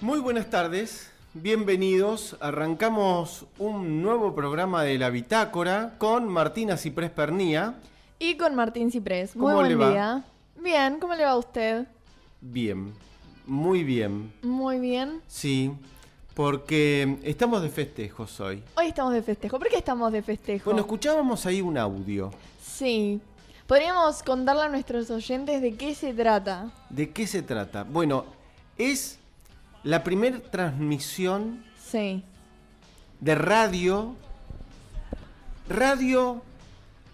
Muy 0.00 0.20
buenas 0.20 0.50
tardes, 0.50 1.10
bienvenidos. 1.34 2.36
Arrancamos 2.40 3.46
un 3.58 4.02
nuevo 4.02 4.34
programa 4.34 4.82
de 4.82 4.98
la 4.98 5.10
Bitácora 5.10 5.94
con 5.98 6.28
Martina 6.28 6.76
Ciprés 6.76 7.10
Pernía. 7.10 7.76
Y 8.18 8.36
con 8.36 8.54
Martín 8.54 8.90
Ciprés. 8.90 9.34
Muy 9.34 9.46
¿Cómo 9.46 9.56
buen 9.56 9.68
le 9.68 9.74
va? 9.76 9.90
día. 9.90 10.24
Bien, 10.62 10.98
¿cómo 11.00 11.14
le 11.14 11.24
va 11.24 11.30
a 11.30 11.36
usted? 11.38 11.86
Bien, 12.40 12.92
muy 13.46 13.84
bien. 13.84 14.32
Muy 14.42 14.78
bien. 14.80 15.22
Sí, 15.26 15.72
porque 16.34 17.18
estamos 17.22 17.62
de 17.62 17.70
festejos 17.70 18.38
hoy. 18.40 18.62
Hoy 18.76 18.88
estamos 18.88 19.14
de 19.14 19.22
festejo. 19.22 19.58
¿Por 19.58 19.68
qué 19.68 19.76
estamos 19.78 20.12
de 20.12 20.22
festejo? 20.22 20.64
Bueno, 20.66 20.80
escuchábamos 20.80 21.46
ahí 21.46 21.62
un 21.62 21.78
audio. 21.78 22.30
Sí. 22.62 23.20
Podríamos 23.66 24.22
contarle 24.22 24.62
a 24.62 24.68
nuestros 24.68 25.10
oyentes 25.10 25.60
de 25.60 25.74
qué 25.74 25.94
se 25.94 26.12
trata. 26.14 26.70
¿De 26.90 27.10
qué 27.10 27.26
se 27.26 27.42
trata? 27.42 27.82
Bueno, 27.82 28.24
es 28.78 29.18
la 29.86 30.02
primera 30.02 30.40
transmisión 30.40 31.62
Sí. 31.78 32.24
de 33.20 33.34
radio, 33.36 34.16
radio 35.68 36.42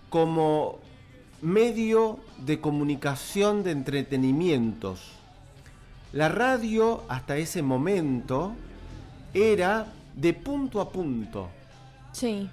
como 0.08 0.78
medio 1.42 2.18
de 2.38 2.60
comunicación 2.62 3.62
de 3.62 3.72
entretenimientos. 3.72 5.12
La 6.14 6.30
radio 6.30 7.02
hasta 7.08 7.36
ese 7.36 7.60
momento 7.60 8.54
era 9.34 9.92
de 10.14 10.32
punto 10.32 10.80
a 10.80 10.90
punto, 10.90 11.48
Sí. 12.12 12.48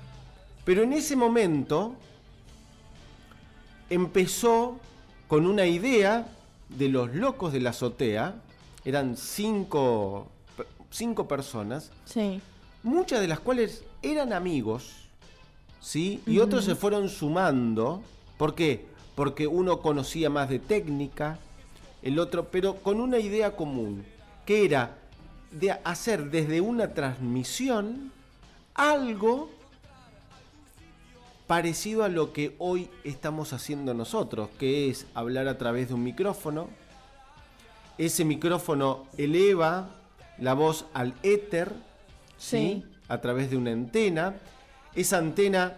pero 0.66 0.84
en 0.84 0.92
ese 0.92 1.16
momento 1.16 1.96
empezó 3.90 4.80
con 5.30 5.46
una 5.46 5.66
idea 5.66 6.28
de 6.70 6.90
los 6.90 7.14
locos 7.16 7.54
de 7.54 7.60
la 7.62 7.70
azotea, 7.72 8.36
eran 8.86 9.18
cinco, 9.18 10.28
cinco 10.90 11.28
personas, 11.28 11.92
Sí. 12.06 12.42
muchas 12.84 13.22
de 13.22 13.28
las 13.28 13.40
cuales 13.40 13.84
eran 14.02 14.34
amigos, 14.34 15.08
¿sí? 15.82 16.22
Y 16.26 16.40
otros 16.40 16.66
se 16.66 16.76
fueron 16.76 17.10
sumando. 17.10 18.02
¿Por 18.38 18.56
qué? 18.56 18.86
Porque 19.16 19.48
uno 19.48 19.80
conocía 19.82 20.30
más 20.30 20.50
de 20.50 20.60
técnica, 20.60 21.38
el 22.02 22.20
otro, 22.20 22.46
pero 22.46 22.76
con 22.78 23.02
una 23.02 23.20
idea 23.20 23.56
común, 23.56 24.06
que 24.46 24.64
era 24.66 24.96
de 25.52 25.72
hacer 25.72 26.30
desde 26.32 26.62
una 26.62 26.94
transmisión 26.94 28.12
algo 28.76 29.50
parecido 31.48 32.04
a 32.04 32.10
lo 32.10 32.32
que 32.32 32.56
hoy 32.60 32.90
estamos 33.04 33.54
haciendo 33.54 33.94
nosotros, 33.94 34.50
que 34.60 34.90
es 34.90 35.08
hablar 35.16 35.48
a 35.48 35.58
través 35.58 35.88
de 35.90 35.96
un 35.96 36.04
micrófono. 36.04 36.68
Ese 38.00 38.24
micrófono 38.26 39.06
eleva 39.18 39.90
la 40.40 40.54
voz 40.54 40.86
al 40.94 41.14
éter, 41.22 41.74
¿sí? 42.38 42.58
Sí. 42.82 42.86
A 43.10 43.20
través 43.20 43.50
de 43.52 43.58
una 43.58 43.72
antena. 43.72 44.36
Esa 44.96 45.18
antena, 45.18 45.74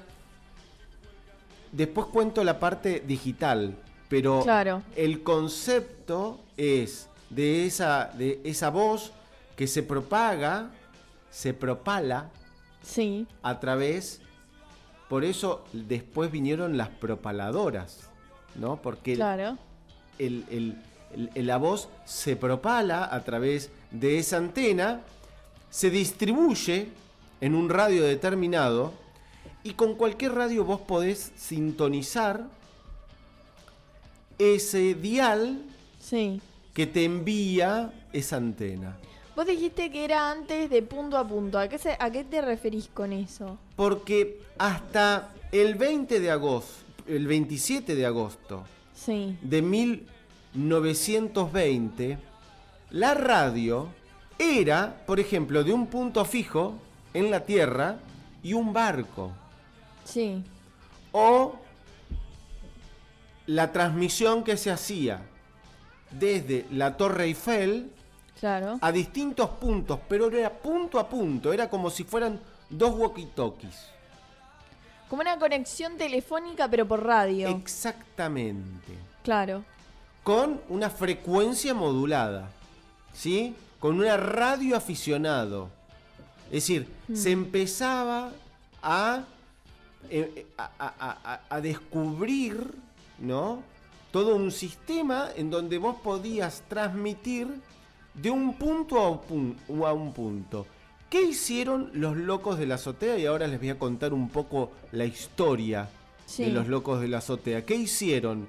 después 1.71 2.05
cuento 2.07 2.43
la 2.43 2.59
parte 2.59 2.99
digital, 3.05 3.75
pero 4.07 4.41
Claro. 4.43 4.83
el 4.95 5.23
concepto 5.23 6.39
es 6.57 7.07
de 7.31 7.65
esa, 7.65 8.11
de 8.17 8.39
esa 8.43 8.69
voz 8.69 9.11
que 9.55 9.65
se 9.67 9.81
propaga, 9.81 10.69
se 11.31 11.53
propala 11.55 12.29
Sí. 12.83 13.25
a 13.41 13.59
través. 13.59 14.21
Por 15.09 15.23
eso 15.23 15.65
después 15.73 16.31
vinieron 16.31 16.77
las 16.77 16.89
propaladoras, 16.89 18.09
¿no? 18.55 18.79
Porque 18.81 19.15
Claro. 19.15 19.57
el- 20.19 20.45
el- 20.51 20.77
la 21.35 21.57
voz 21.57 21.89
se 22.05 22.35
propala 22.35 23.05
a 23.13 23.23
través 23.23 23.69
de 23.91 24.17
esa 24.19 24.37
antena, 24.37 25.01
se 25.69 25.89
distribuye 25.89 26.87
en 27.41 27.55
un 27.55 27.69
radio 27.69 28.03
determinado 28.03 28.93
y 29.63 29.71
con 29.73 29.95
cualquier 29.95 30.33
radio 30.33 30.63
vos 30.65 30.81
podés 30.81 31.31
sintonizar 31.35 32.45
ese 34.37 34.95
dial 34.95 35.61
Sí. 35.99 36.41
que 36.73 36.87
te 36.87 37.03
envía 37.05 37.93
esa 38.13 38.37
antena. 38.37 38.97
Vos 39.35 39.45
dijiste 39.45 39.91
que 39.91 40.03
era 40.03 40.31
antes 40.31 40.69
de 40.69 40.81
punto 40.81 41.17
a 41.17 41.27
punto. 41.27 41.57
¿A 41.57 41.67
qué, 41.69 41.77
se- 41.77 41.95
a 41.99 42.11
qué 42.11 42.23
te 42.23 42.41
referís 42.41 42.87
con 42.93 43.13
eso? 43.13 43.57
Porque 43.75 44.41
hasta 44.57 45.33
el 45.51 45.75
20 45.75 46.19
de 46.19 46.31
agosto, 46.31 46.73
el 47.07 47.27
27 47.27 47.95
de 47.95 48.05
agosto 48.05 48.63
Sí. 48.93 49.37
de 49.41 49.61
1920, 50.53 52.17
la 52.91 53.13
radio 53.13 53.89
era, 54.37 55.03
por 55.05 55.19
ejemplo, 55.19 55.63
de 55.63 55.71
un 55.73 55.87
punto 55.87 56.25
fijo 56.25 56.73
en 57.13 57.31
la 57.31 57.41
Tierra 57.45 57.97
y 58.43 58.53
un 58.53 58.73
barco. 58.73 59.31
Sí. 60.03 60.43
O 61.11 61.55
la 63.47 63.71
transmisión 63.71 64.43
que 64.43 64.57
se 64.57 64.71
hacía 64.71 65.21
desde 66.11 66.65
la 66.71 66.97
Torre 66.97 67.25
Eiffel 67.25 67.91
Claro. 68.39 68.79
a 68.81 68.91
distintos 68.91 69.49
puntos, 69.51 69.99
pero 70.09 70.31
era 70.31 70.49
punto 70.49 70.99
a 70.99 71.07
punto, 71.07 71.53
era 71.53 71.69
como 71.69 71.91
si 71.91 72.03
fueran 72.03 72.39
dos 72.69 72.95
walkie-talkies. 72.95 73.75
Como 75.07 75.21
una 75.21 75.37
conexión 75.37 75.95
telefónica, 75.97 76.67
pero 76.67 76.87
por 76.87 77.05
radio. 77.05 77.49
Exactamente. 77.49 78.97
claro. 79.23 79.63
Con 80.23 80.61
una 80.69 80.89
frecuencia 80.89 81.73
modulada, 81.73 82.49
¿sí? 83.13 83.55
Con 83.79 83.99
una 83.99 84.17
radio 84.17 84.75
aficionado. 84.77 85.69
Es 86.47 86.67
decir, 86.67 86.87
se 87.13 87.31
empezaba 87.31 88.31
a, 88.83 89.23
eh, 90.09 90.45
a, 90.57 90.69
a- 90.77 91.17
a- 91.33 91.41
a 91.49 91.61
descubrir, 91.61 92.73
¿no? 93.19 93.63
Todo 94.11 94.35
un 94.35 94.51
sistema 94.51 95.29
en 95.35 95.49
donde 95.49 95.77
vos 95.77 95.95
podías 96.03 96.61
transmitir 96.67 97.47
de 98.13 98.29
un 98.29 98.53
punto 98.55 98.99
a 98.99 99.09
un, 99.09 99.21
pun- 99.21 99.85
a 99.87 99.93
un 99.93 100.13
punto. 100.13 100.67
¿Qué 101.09 101.21
hicieron 101.23 101.89
los 101.93 102.15
locos 102.17 102.59
de 102.59 102.65
la 102.67 102.75
azotea? 102.75 103.17
Y 103.17 103.25
ahora 103.25 103.47
les 103.47 103.59
voy 103.59 103.69
a 103.69 103.79
contar 103.79 104.13
un 104.13 104.29
poco 104.29 104.71
la 104.91 105.05
historia 105.05 105.89
Sí. 106.25 106.43
de 106.45 106.51
los 106.51 106.67
locos 106.67 107.01
de 107.01 107.07
la 107.09 107.17
azotea. 107.19 107.65
¿Qué 107.65 107.75
hicieron? 107.75 108.47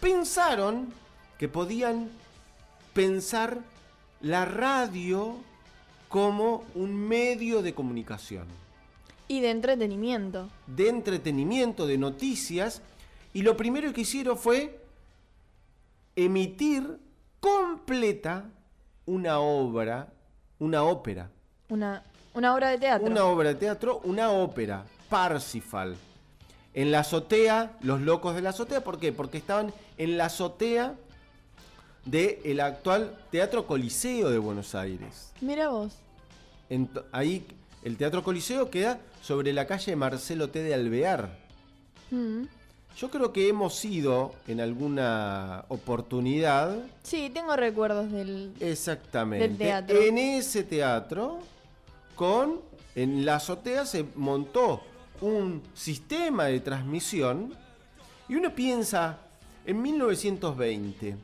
Pensaron 0.00 0.92
que 1.40 1.48
podían 1.48 2.10
pensar 2.92 3.60
la 4.20 4.44
radio 4.44 5.36
como 6.10 6.64
un 6.74 6.94
medio 6.94 7.62
de 7.62 7.72
comunicación, 7.72 8.44
Y 9.26 9.40
de 9.40 9.50
entretenimiento. 9.50 10.50
de 10.66 10.90
entretenimiento, 10.90 11.86
de 11.86 11.96
noticias, 11.96 12.82
y 13.32 13.40
lo 13.40 13.56
primero 13.56 13.90
que 13.94 14.02
hicieron 14.02 14.36
fue 14.36 14.84
emitir 16.14 16.98
completa 17.40 18.44
una 19.06 19.38
obra, 19.38 20.08
una 20.58 20.82
ópera. 20.82 21.30
Una, 21.70 22.02
una 22.34 22.54
obra 22.54 22.68
de 22.68 22.76
teatro. 22.76 23.06
Una 23.06 23.24
obra 23.24 23.48
de 23.48 23.54
teatro, 23.54 24.02
una 24.04 24.30
ópera, 24.30 24.84
Parsifal. 25.08 25.96
En 26.74 26.92
la 26.92 26.98
azotea, 26.98 27.78
los 27.80 28.02
locos 28.02 28.34
de 28.34 28.42
la 28.42 28.50
azotea, 28.50 28.84
¿por 28.84 28.98
qué? 28.98 29.10
Porque 29.10 29.38
estaban 29.38 29.72
en 29.96 30.18
la 30.18 30.26
azotea 30.26 30.96
del 32.04 32.60
actual 32.60 33.16
Teatro 33.30 33.66
Coliseo 33.66 34.30
de 34.30 34.38
Buenos 34.38 34.74
Aires. 34.74 35.32
Mira 35.40 35.68
vos. 35.68 35.94
Ahí 37.12 37.46
el 37.82 37.96
Teatro 37.96 38.22
Coliseo 38.22 38.70
queda 38.70 39.00
sobre 39.22 39.52
la 39.52 39.66
calle 39.66 39.96
Marcelo 39.96 40.50
T. 40.50 40.62
de 40.62 40.74
Alvear. 40.74 41.36
Mm. 42.10 42.44
Yo 42.96 43.10
creo 43.10 43.32
que 43.32 43.48
hemos 43.48 43.84
ido 43.84 44.34
en 44.48 44.60
alguna 44.60 45.64
oportunidad 45.68 46.76
Sí, 47.02 47.30
tengo 47.32 47.56
recuerdos 47.56 48.10
del... 48.10 48.52
Exactamente. 48.60 49.48
Del 49.48 49.56
teatro. 49.56 49.96
En 49.96 50.18
ese 50.18 50.64
teatro, 50.64 51.38
con 52.14 52.60
en 52.94 53.24
la 53.24 53.36
azotea 53.36 53.86
se 53.86 54.04
montó 54.16 54.82
un 55.20 55.62
sistema 55.74 56.46
de 56.46 56.60
transmisión 56.60 57.54
y 58.28 58.34
uno 58.34 58.54
piensa 58.54 59.18
en 59.64 59.80
1920. 59.80 61.16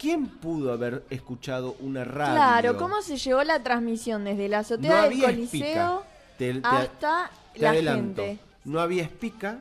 ¿Quién 0.00 0.26
pudo 0.28 0.72
haber 0.72 1.04
escuchado 1.10 1.76
una 1.80 2.04
radio? 2.04 2.32
Claro, 2.34 2.76
¿cómo 2.78 3.02
se 3.02 3.18
llevó 3.18 3.44
la 3.44 3.62
transmisión 3.62 4.24
desde 4.24 4.48
la 4.48 4.60
azotea 4.60 5.02
no 5.02 5.08
del 5.10 5.20
Coliseo 5.20 5.42
espica. 5.44 6.00
Te, 6.38 6.54
te- 6.54 6.60
hasta 6.66 7.30
te 7.52 7.60
la 7.60 7.70
adelanto. 7.70 8.22
gente? 8.24 8.42
No 8.64 8.80
había 8.80 9.02
espica, 9.02 9.58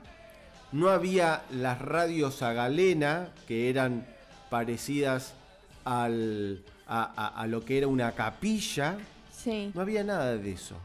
no 0.72 0.90
había 0.90 1.42
las 1.52 1.80
radios 1.82 2.42
a 2.42 2.54
galena, 2.54 3.28
que 3.50 3.70
eran 3.70 4.06
parecidas 4.50 5.34
al, 5.84 6.64
a, 6.88 7.12
a- 7.18 7.42
a 7.42 7.48
lo 7.48 7.66
que 7.66 7.78
era 7.78 7.88
una 7.88 8.14
capilla. 8.14 8.98
Sí. 9.36 9.72
No 9.74 9.82
había 9.82 10.04
nada 10.06 10.38
de 10.38 10.52
eso. 10.54 10.76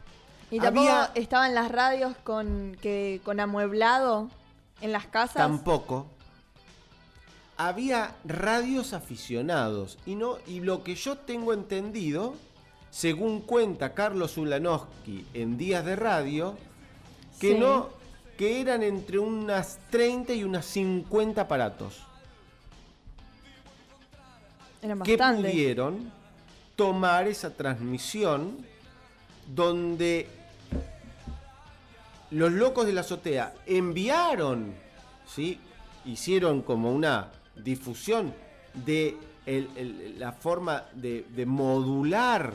Y 0.51 0.59
tampoco 0.59 0.89
Había- 0.89 1.11
estaban 1.15 1.55
las 1.55 1.71
radios 1.71 2.13
con, 2.25 2.77
que, 2.81 3.21
con 3.23 3.39
amueblado 3.39 4.29
en 4.81 4.91
las 4.91 5.05
casas. 5.07 5.35
Tampoco. 5.37 6.07
Había 7.57 8.15
radios 8.25 8.93
aficionados. 8.93 9.97
Y, 10.05 10.15
no, 10.15 10.37
y 10.47 10.59
lo 10.59 10.83
que 10.83 10.95
yo 10.95 11.17
tengo 11.17 11.53
entendido, 11.53 12.35
según 12.91 13.41
cuenta 13.41 13.93
Carlos 13.93 14.37
Ulanowski 14.37 15.25
en 15.33 15.57
Días 15.57 15.85
de 15.85 15.95
Radio, 15.95 16.57
que 17.39 17.53
Sí. 17.53 17.59
no 17.59 17.89
que 18.37 18.59
eran 18.59 18.83
entre 18.83 19.17
unas 19.17 19.79
30 19.91 20.33
y 20.33 20.43
unas 20.43 20.65
50 20.65 21.41
aparatos 21.41 22.03
Eran 24.81 25.01
que 25.03 25.17
pudieron 25.17 26.11
tomar 26.75 27.27
esa 27.27 27.51
transmisión 27.51 28.57
donde 29.47 30.27
los 32.31 32.51
locos 32.51 32.85
de 32.85 32.93
la 32.93 33.01
azotea 33.01 33.53
enviaron, 33.65 34.73
¿sí? 35.25 35.59
hicieron 36.03 36.61
como 36.61 36.91
una 36.91 37.31
difusión 37.63 38.33
de 38.85 39.17
el- 39.45 39.69
el- 39.75 40.19
la 40.19 40.31
forma 40.31 40.85
de, 40.93 41.25
de 41.35 41.45
modular 41.45 42.53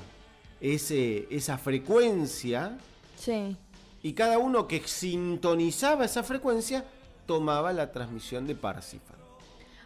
ese, 0.60 1.26
esa 1.30 1.56
frecuencia 1.58 2.76
Sí. 3.16 3.56
y 4.02 4.12
cada 4.12 4.38
uno 4.38 4.66
que 4.66 4.80
sintonizaba 4.86 6.04
esa 6.04 6.22
frecuencia 6.22 6.84
tomaba 7.26 7.72
la 7.72 7.92
transmisión 7.92 8.46
de 8.46 8.54
Parsifal. 8.54 9.16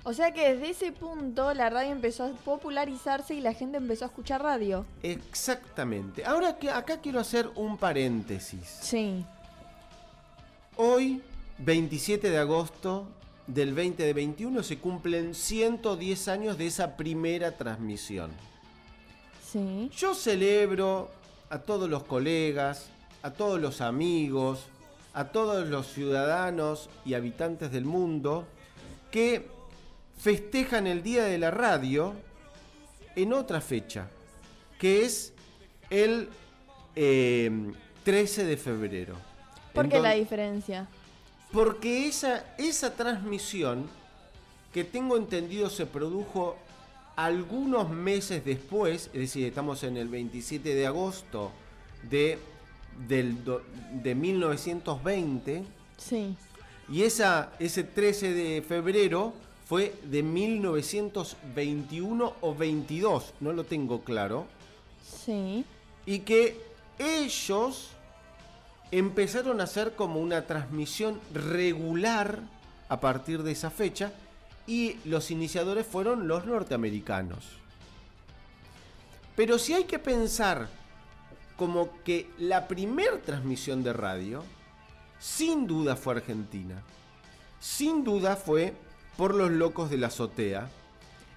O 0.07 0.13
sea 0.13 0.33
que 0.33 0.55
desde 0.55 0.71
ese 0.71 0.93
punto 0.93 1.55
la 1.55 1.71
radio 1.71 1.93
empezó 1.93 2.25
a 2.25 2.31
popularizarse 2.31 3.35
y 3.35 3.41
la 3.41 3.55
gente 3.55 3.79
empezó 3.79 4.05
a 4.05 4.09
escuchar 4.09 4.43
radio. 4.43 4.85
Exactamente. 5.03 6.25
Ahora 6.25 6.59
que 6.59 6.71
acá 6.71 7.01
quiero 7.01 7.21
hacer 7.21 7.51
un 7.55 7.79
paréntesis. 7.79 8.67
Sí. 8.83 9.25
Hoy, 10.77 11.23
27 11.59 12.31
de 12.31 12.39
agosto 12.39 13.07
del 13.47 13.75
2021, 13.75 14.63
se 14.63 14.79
cumplen 14.79 15.35
110 15.35 16.29
años 16.29 16.59
de 16.59 16.67
esa 16.67 16.97
primera 16.97 17.57
transmisión. 17.57 18.31
Sí. 19.51 19.91
Yo 19.97 20.15
celebro 20.15 21.11
a 21.51 21.59
todos 21.59 21.89
los 21.89 22.05
colegas, 22.05 22.89
a 23.23 23.33
todos 23.33 23.61
los 23.61 23.81
amigos, 23.81 24.67
a 25.13 25.27
todos 25.27 25.69
los 25.69 25.87
ciudadanos 25.87 26.91
y 27.05 27.15
habitantes 27.15 27.71
del 27.71 27.85
mundo 27.85 28.47
que 29.11 29.49
festejan 30.19 30.87
el 30.87 31.03
Día 31.03 31.25
de 31.25 31.39
la 31.39 31.51
Radio 31.51 32.15
en 33.15 33.33
otra 33.33 33.61
fecha, 33.61 34.09
que 34.79 35.05
es 35.05 35.33
el 35.91 36.29
eh, 36.97 37.51
13 38.05 38.45
de 38.45 38.57
febrero. 38.57 39.15
¿Por 39.73 39.89
qué 39.89 40.01
la 40.01 40.13
diferencia? 40.13 40.89
Porque 41.55 42.07
esa, 42.09 42.45
esa 42.59 42.95
transmisión, 42.95 43.89
que 44.73 44.85
tengo 44.85 45.17
entendido 45.17 45.71
se 45.71 45.87
produjo 45.87 46.57
algunos 47.17 47.89
meses 47.89 48.45
después, 48.45 49.09
es 49.13 49.21
decir, 49.21 49.47
estamos 49.47 49.83
en 49.85 49.97
el 49.97 50.09
27 50.09 50.75
de 50.75 50.87
agosto 50.87 51.53
de, 52.11 52.39
del 53.07 53.45
do- 53.45 53.63
de 54.03 54.15
1920, 54.17 55.63
Sí. 55.97 56.35
y 56.89 57.03
esa, 57.03 57.53
ese 57.61 57.85
13 57.85 58.33
de 58.35 58.63
febrero 58.63 59.33
fue 59.69 59.95
de 60.03 60.25
1921 60.25 62.35
o 62.41 62.55
22, 62.55 63.33
no 63.41 63.53
lo 63.53 63.63
tengo 63.65 64.01
claro, 64.03 64.47
Sí. 65.25 65.65
y 66.05 66.19
que 66.21 66.61
ellos 66.99 67.91
empezaron 68.99 69.61
a 69.61 69.65
hacer 69.65 69.97
como 69.97 70.21
una 70.21 70.47
transmisión 70.47 71.21
regular 71.33 72.39
a 72.89 73.01
partir 73.01 73.43
de 73.43 73.51
esa 73.51 73.71
fecha 73.71 74.13
y 74.69 74.99
los 75.05 75.33
iniciadores 75.33 75.85
fueron 75.85 76.29
los 76.29 76.47
norteamericanos. 76.47 77.45
Pero 79.35 79.59
si 79.59 79.75
hay 79.75 79.85
que 79.85 79.99
pensar 79.99 80.69
como 81.57 82.03
que 82.05 82.31
la 82.39 82.69
primer 82.69 83.21
transmisión 83.23 83.83
de 83.83 83.93
radio, 83.93 84.45
sin 85.19 85.67
duda 85.67 85.97
fue 85.97 86.15
Argentina. 86.15 86.81
Sin 87.59 88.05
duda 88.05 88.37
fue 88.37 88.75
por 89.17 89.35
los 89.35 89.51
locos 89.51 89.91
de 89.91 89.99
la 89.99 90.07
azotea. 90.07 90.69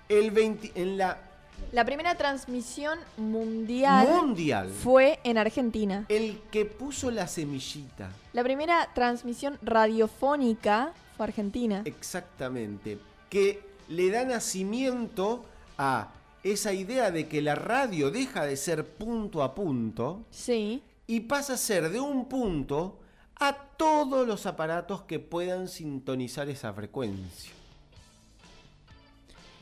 El 0.10 0.30
20 0.30 0.74
en 0.76 1.00
la 1.00 1.27
La 1.72 1.84
primera 1.84 2.16
transmisión 2.16 2.98
mundial 3.18 4.08
mundial. 4.08 4.70
fue 4.70 5.20
en 5.24 5.38
Argentina. 5.38 6.06
El 6.10 6.40
que 6.52 6.66
puso 6.66 7.12
la 7.12 7.28
semillita. 7.28 8.10
La 8.34 8.44
primera 8.44 8.90
transmisión 8.96 9.58
radiofónica 9.62 10.94
fue 11.18 11.26
Argentina. 11.26 11.82
Exactamente. 11.86 12.98
Que 13.30 13.62
le 13.90 14.10
da 14.10 14.24
nacimiento 14.24 15.44
a 15.78 16.10
esa 16.44 16.72
idea 16.72 17.12
de 17.12 17.28
que 17.28 17.42
la 17.42 17.56
radio 17.56 18.12
deja 18.12 18.46
de 18.46 18.56
ser 18.56 18.86
punto 18.86 19.44
a 19.44 19.54
punto 19.54 20.24
Sí. 20.32 20.82
y 21.06 21.22
pasa 21.22 21.54
a 21.54 21.58
ser 21.58 21.90
de 21.90 22.00
un 22.00 22.30
punto 22.30 23.00
a 23.40 23.54
todos 23.54 24.26
los 24.28 24.46
aparatos 24.46 25.02
que 25.04 25.20
puedan 25.20 25.68
sintonizar 25.68 26.48
esa 26.50 26.72
frecuencia. 26.74 27.52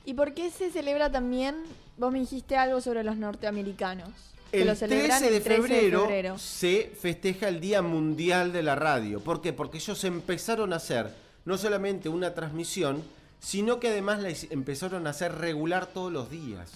¿Y 0.05 0.13
por 0.13 0.33
qué 0.33 0.51
se 0.51 0.69
celebra 0.69 1.11
también? 1.11 1.55
Vos 1.97 2.11
me 2.11 2.19
dijiste 2.19 2.57
algo 2.57 2.81
sobre 2.81 3.03
los 3.03 3.17
norteamericanos. 3.17 4.09
que 4.51 4.61
El 4.61 4.67
lo 4.67 4.75
celebran 4.75 5.19
13 5.19 5.31
de 5.31 5.37
el 5.37 5.43
13 5.43 5.61
febrero, 5.61 5.99
de 6.01 6.05
febrero. 6.07 6.37
se 6.37 6.93
festeja 6.99 7.47
el 7.49 7.59
Día 7.59 7.81
Mundial 7.81 8.53
de 8.53 8.63
la 8.63 8.75
Radio. 8.75 9.19
¿Por 9.19 9.41
qué? 9.41 9.53
Porque 9.53 9.77
ellos 9.77 10.03
empezaron 10.03 10.71
a 10.73 10.77
hacer 10.77 11.13
no 11.45 11.57
solamente 11.57 12.09
una 12.09 12.33
transmisión, 12.33 13.03
sino 13.39 13.79
que 13.79 13.89
además 13.89 14.21
la 14.21 14.29
empezaron 14.49 15.07
a 15.07 15.11
hacer 15.11 15.35
regular 15.35 15.87
todos 15.87 16.11
los 16.11 16.29
días. 16.29 16.71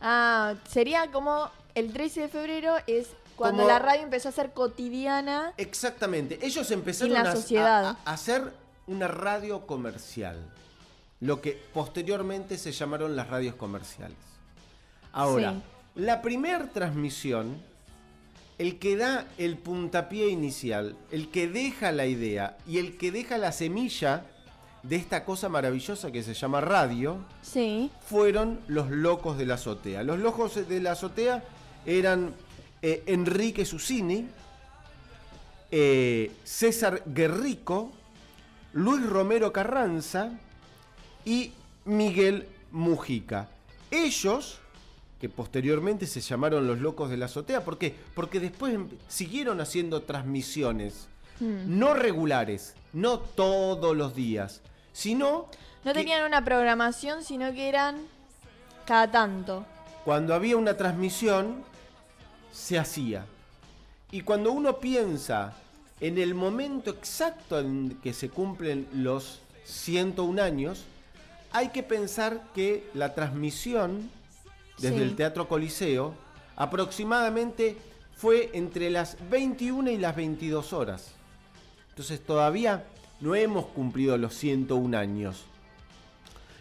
Ah, 0.00 0.54
sería 0.68 1.10
como 1.10 1.50
el 1.74 1.92
13 1.92 2.22
de 2.22 2.28
febrero 2.28 2.74
es 2.86 3.08
cuando 3.36 3.62
Como- 3.62 3.68
la 3.72 3.78
radio 3.78 4.02
empezó 4.02 4.28
a 4.28 4.32
ser 4.32 4.52
cotidiana. 4.52 5.52
Exactamente. 5.56 6.38
Ellos 6.42 6.70
empezaron 6.70 7.12
la 7.14 7.20
a- 7.22 7.36
sociedad. 7.36 7.84
a, 7.86 7.98
a 8.04 8.12
hacer 8.12 8.52
una 8.86 9.08
radio 9.08 9.66
comercial. 9.66 10.36
Lo 11.20 11.40
que 11.40 11.52
posteriormente 11.74 12.56
se 12.58 12.72
llamaron 12.72 13.14
las 13.14 13.28
radios 13.28 13.54
comerciales. 13.54 14.16
Ahora, 15.12 15.52
Sí. 15.54 15.62
la 15.96 16.22
primera 16.22 16.66
transmisión, 16.70 17.58
el 18.58 18.78
que 18.78 18.96
da 18.96 19.26
el 19.38 19.56
puntapié 19.56 20.28
inicial, 20.28 20.94
el 21.10 21.28
que 21.30 21.48
deja 21.48 21.92
la 21.92 22.06
idea 22.06 22.56
y 22.66 22.78
el 22.78 22.96
que 22.98 23.10
deja 23.10 23.38
la 23.38 23.52
semilla 23.52 24.24
de 24.82 24.96
esta 24.96 25.24
cosa 25.24 25.48
maravillosa 25.48 26.10
que 26.10 26.22
se 26.22 26.34
llama 26.34 26.60
radio, 26.60 27.18
Sí. 27.42 27.90
fueron 28.06 28.60
los 28.66 28.90
locos 28.90 29.36
de 29.36 29.46
la 29.46 29.54
azotea. 29.54 30.02
Los 30.02 30.18
locos 30.18 30.66
de 30.68 30.80
la 30.80 30.92
azotea 30.92 31.42
eran 31.86 32.34
eh, 32.82 33.02
Enrique 33.06 33.66
Susini, 33.66 34.26
eh, 35.70 36.30
César 36.44 37.02
Guerrico, 37.06 37.92
Luis 38.72 39.04
Romero 39.04 39.52
Carranza 39.52 40.30
y 41.24 41.52
Miguel 41.84 42.46
Mujica. 42.70 43.48
Ellos, 43.90 44.59
que 45.20 45.28
posteriormente 45.28 46.06
se 46.06 46.20
llamaron 46.20 46.66
los 46.66 46.78
locos 46.80 47.10
de 47.10 47.16
la 47.18 47.26
azotea, 47.26 47.62
¿por 47.64 47.76
qué? 47.78 47.94
Porque 48.14 48.40
después 48.40 48.74
em- 48.74 48.88
siguieron 49.08 49.60
haciendo 49.60 50.02
transmisiones, 50.02 51.08
Hmm. 51.40 51.78
no 51.78 51.94
regulares, 51.94 52.74
no 52.92 53.18
todos 53.18 53.96
los 53.96 54.14
días, 54.14 54.60
sino 54.92 55.46
No 55.84 55.92
que- 55.92 55.98
tenían 56.00 56.24
una 56.24 56.44
programación, 56.44 57.22
sino 57.22 57.52
que 57.52 57.68
eran 57.68 57.96
cada 58.86 59.10
tanto. 59.10 59.64
Cuando 60.04 60.34
había 60.34 60.56
una 60.56 60.76
transmisión, 60.76 61.62
se 62.52 62.78
hacía. 62.78 63.24
Y 64.10 64.22
cuando 64.22 64.52
uno 64.52 64.78
piensa 64.80 65.54
en 66.00 66.18
el 66.18 66.34
momento 66.34 66.90
exacto 66.90 67.58
en 67.60 67.98
que 68.02 68.12
se 68.14 68.30
cumplen 68.30 68.86
los 68.94 69.40
101 69.64 70.38
años, 70.40 70.84
hay 71.52 71.68
que 71.68 71.82
pensar 71.82 72.42
que 72.54 72.88
la 72.94 73.14
transmisión 73.14 74.10
desde 74.80 74.96
Sí. 74.96 75.02
el 75.02 75.16
Teatro 75.16 75.48
Coliseo 75.48 76.14
aproximadamente 76.56 77.76
fue 78.16 78.50
entre 78.54 78.90
las 78.90 79.16
21 79.30 79.90
y 79.90 79.96
las 79.98 80.14
22 80.16 80.72
horas. 80.72 81.12
Entonces 81.90 82.24
todavía 82.24 82.84
no 83.20 83.34
hemos 83.34 83.66
cumplido 83.66 84.16
los 84.18 84.34
101 84.34 84.94
años. 84.94 85.44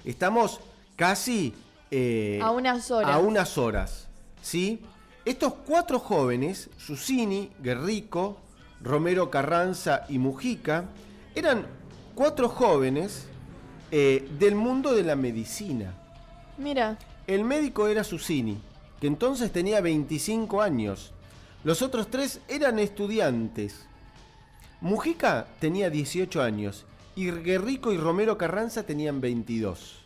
Estamos 0.06 0.60
casi 0.96 1.54
eh, 1.92 2.40
A 2.42 2.52
unas 2.52 2.92
horas. 2.92 3.10
a 3.16 3.18
unas 3.20 3.58
horas, 3.58 4.08
¿sí? 4.42 4.82
Estos 5.26 5.54
cuatro 5.66 6.00
jóvenes, 6.00 6.70
Susini, 6.78 7.52
Guerrico, 7.62 8.38
Romero 8.82 9.30
Carranza 9.30 10.06
y 10.10 10.18
Mujica, 10.18 10.86
eran 11.36 11.66
cuatro 12.16 12.48
jóvenes 12.50 13.26
eh, 13.92 14.28
del 14.40 14.56
mundo 14.56 14.94
de 14.94 15.04
la 15.04 15.16
medicina. 15.16 15.94
Mira, 16.58 16.98
El 17.30 17.44
médico 17.44 17.88
era 17.88 18.04
Susini, 18.04 18.58
que 19.00 19.06
entonces 19.06 19.52
tenía 19.52 19.82
25 19.82 20.64
años. 20.64 21.12
Los 21.64 21.84
otros 21.84 22.08
tres 22.10 22.40
eran 22.48 22.80
estudiantes. 22.80 23.86
Mujica 24.82 25.46
tenía 25.60 25.92
18 25.92 26.42
años 26.42 26.86
y 27.16 27.30
Guerrico 27.30 27.94
y 27.94 27.98
Romero 27.98 28.36
Carranza 28.36 28.82
tenían 28.82 29.22
22. 29.22 30.00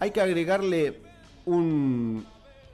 Hay 0.00 0.10
que 0.10 0.20
agregarle 0.20 1.02
un, 1.44 2.26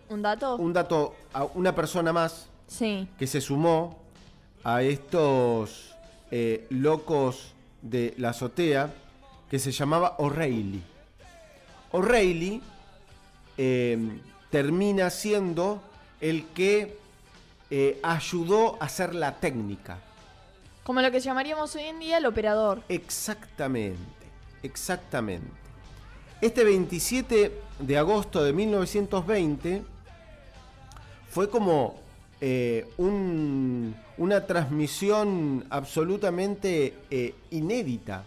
¿un 0.09 0.23
dato? 0.23 0.57
un 0.57 0.73
dato 0.73 1.15
a 1.35 1.45
una 1.45 1.75
persona 1.75 2.15
más 2.15 2.47
Sí. 2.67 3.07
que 3.19 3.27
se 3.27 3.43
sumó 3.43 3.99
a 4.65 4.81
estos 4.83 5.95
eh, 6.31 6.67
locos 6.71 7.53
de 7.83 8.15
la 8.17 8.31
azotea 8.31 8.91
que 9.51 9.59
se 9.59 9.71
llamaba 9.71 10.15
O'Reilly. 10.19 10.83
O'Reilly 11.91 12.63
eh, 13.59 13.99
termina 14.51 15.11
siendo 15.11 15.83
el 16.21 16.47
que 16.49 16.97
eh, 17.71 17.99
ayudó 18.03 18.77
a 18.81 18.87
hacer 18.87 19.15
la 19.15 19.37
técnica. 19.37 19.99
Como 20.85 21.01
lo 21.01 21.11
que 21.11 21.21
llamaríamos 21.21 21.75
hoy 21.77 21.83
en 21.85 21.99
día 22.01 22.19
el 22.19 22.27
operador. 22.27 22.83
Exactamente, 22.89 23.99
exactamente. 24.63 25.47
Este 26.41 26.65
27 26.65 27.53
de 27.79 27.99
agosto 27.99 28.43
de 28.43 28.53
1920 28.53 29.83
fue 31.31 31.49
como 31.49 32.01
eh, 32.45 32.89
un- 32.99 33.95
una 34.19 34.45
transmisión 34.47 35.65
absolutamente 35.71 36.95
eh, 37.11 37.35
inédita, 37.51 38.25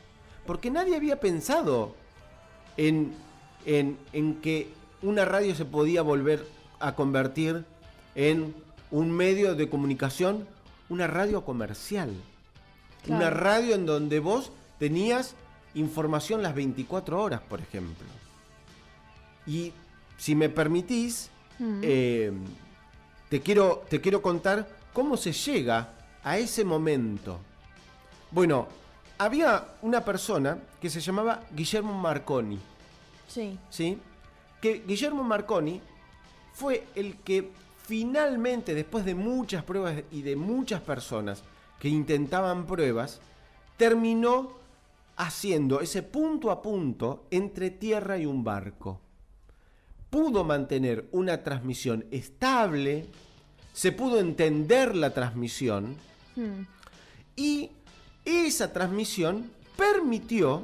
porque 0.48 0.72
nadie 0.72 0.96
había 0.96 1.20
pensado 1.20 1.94
en, 2.78 3.14
en- 3.66 3.98
en 4.14 4.36
que 4.36 4.70
una 5.06 5.26
radio 5.26 5.56
se 5.56 5.66
podía 5.66 6.02
volver 6.02 6.46
a 6.80 6.96
convertir 6.96 7.64
en 8.16 8.54
un 8.92 9.12
medio 9.12 9.56
de 9.56 9.70
comunicación, 9.70 10.48
una 10.90 11.08
radio 11.08 11.44
comercial. 11.44 12.12
Una 13.08 13.30
radio 13.30 13.76
en 13.76 13.86
donde 13.86 14.20
vos 14.20 14.52
tenías 14.80 15.36
información 15.76 16.42
las 16.42 16.56
24 16.56 17.22
horas, 17.22 17.42
por 17.42 17.60
ejemplo. 17.62 18.06
Y 19.46 19.72
si 20.18 20.36
me 20.36 20.50
permitís, 20.50 21.30
Mm. 21.58 21.80
eh, 21.84 22.32
te, 23.30 23.40
quiero, 23.42 23.84
te 23.90 24.02
quiero 24.02 24.22
contar 24.22 24.68
cómo 24.92 25.16
se 25.16 25.32
llega 25.32 25.90
a 26.24 26.38
ese 26.38 26.66
momento. 26.66 27.40
Bueno, 28.32 28.68
había 29.18 29.66
una 29.82 30.04
persona 30.04 30.58
que 30.82 30.90
se 30.90 31.00
llamaba 31.00 31.44
Guillermo 31.56 31.94
Marconi. 31.94 32.60
Sí. 33.28 33.58
¿sí? 33.70 33.98
Que 34.66 34.82
Guillermo 34.88 35.24
Marconi 35.24 35.80
fue 36.54 36.88
el 36.96 37.18
que 37.18 37.52
finalmente, 37.84 38.74
después 38.74 39.06
de 39.06 39.14
muchas 39.14 39.64
pruebas 39.64 40.02
y 40.10 40.24
de 40.24 40.36
muchas 40.36 40.82
personas 40.82 41.44
que 41.78 41.88
intentaban 41.88 42.66
pruebas, 42.66 43.22
terminó 43.78 44.54
haciendo 45.18 45.82
ese 45.82 46.02
punto 46.02 46.50
a 46.50 46.64
punto 46.64 47.26
entre 47.30 47.70
tierra 47.70 48.18
y 48.18 48.26
un 48.26 48.44
barco. 48.44 49.00
Pudo 50.10 50.44
mantener 50.44 51.10
una 51.12 51.44
transmisión 51.44 52.04
estable, 52.10 53.06
se 53.72 53.92
pudo 53.92 54.20
entender 54.20 54.96
la 54.96 55.14
transmisión, 55.14 55.96
Mm. 56.36 56.66
y 57.36 57.70
esa 58.26 58.74
transmisión 58.74 59.52
permitió 59.78 60.64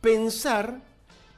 pensar 0.00 0.80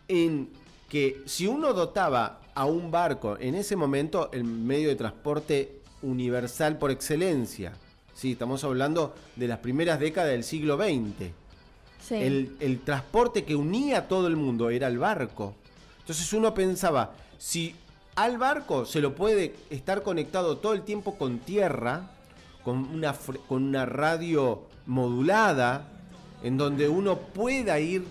en 0.08 0.60
que 0.90 1.23
si 1.25 1.47
uno 1.47 1.73
dotaba 1.73 2.40
a 2.54 2.66
un 2.66 2.90
barco, 2.90 3.38
en 3.40 3.54
ese 3.54 3.76
momento 3.76 4.28
el 4.32 4.44
medio 4.44 4.88
de 4.88 4.97
transporte 4.97 5.80
universal 6.02 6.76
por 6.78 6.90
excelencia, 6.90 7.73
sí, 8.14 8.32
estamos 8.32 8.62
hablando 8.64 9.14
de 9.37 9.49
las 9.49 9.61
primeras 9.61 9.99
décadas 10.00 10.30
del 10.30 10.44
siglo 10.44 10.76
XX, 10.76 11.30
Sí. 12.02 12.14
el, 12.14 12.56
el 12.61 12.80
transporte 12.80 13.44
que 13.44 13.54
unía 13.54 13.99
a 13.99 14.09
todo 14.09 14.26
el 14.26 14.35
mundo 14.35 14.70
era 14.70 14.88
el 14.88 14.99
barco. 14.99 15.54
Entonces 16.00 16.32
uno 16.32 16.54
pensaba, 16.54 17.12
si 17.38 17.75
al 18.16 18.37
barco 18.38 18.85
se 18.87 19.00
lo 19.00 19.14
puede 19.14 19.54
estar 19.68 20.02
conectado 20.02 20.56
todo 20.56 20.73
el 20.73 20.82
tiempo 20.82 21.16
con 21.18 21.38
tierra, 21.40 22.11
con 22.64 22.78
una, 22.78 23.14
con 23.47 23.62
una 23.62 23.85
radio 23.87 24.62
modulada, 24.87 25.87
en 26.42 26.56
donde 26.56 26.88
uno 26.88 27.18
pueda 27.18 27.78
ir 27.80 28.04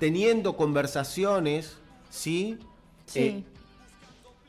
teniendo 0.00 0.56
conversaciones, 0.56 1.76
¿sí? 2.10 2.58
Sí. 3.06 3.20
Eh, 3.20 3.42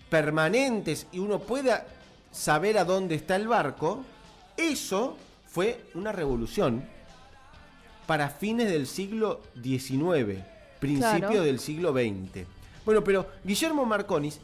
permanentes 0.10 1.08
y 1.12 1.20
uno 1.20 1.40
pueda 1.40 1.86
saber 2.32 2.78
a 2.78 2.86
dónde 2.86 3.16
está 3.16 3.36
el 3.36 3.48
barco, 3.48 4.04
eso 4.58 5.18
fue 5.48 5.84
una 5.94 6.12
revolución 6.12 6.84
para 8.08 8.30
fines 8.30 8.70
del 8.70 8.88
siglo 8.88 9.42
XIX, 9.62 10.44
principio 10.80 11.28
Claro. 11.30 11.44
del 11.44 11.60
siglo 11.60 11.92
XX. 11.94 12.46
Bueno, 12.86 13.04
pero 13.04 13.28
Guillermo 13.44 13.86
Marconis 13.86 14.40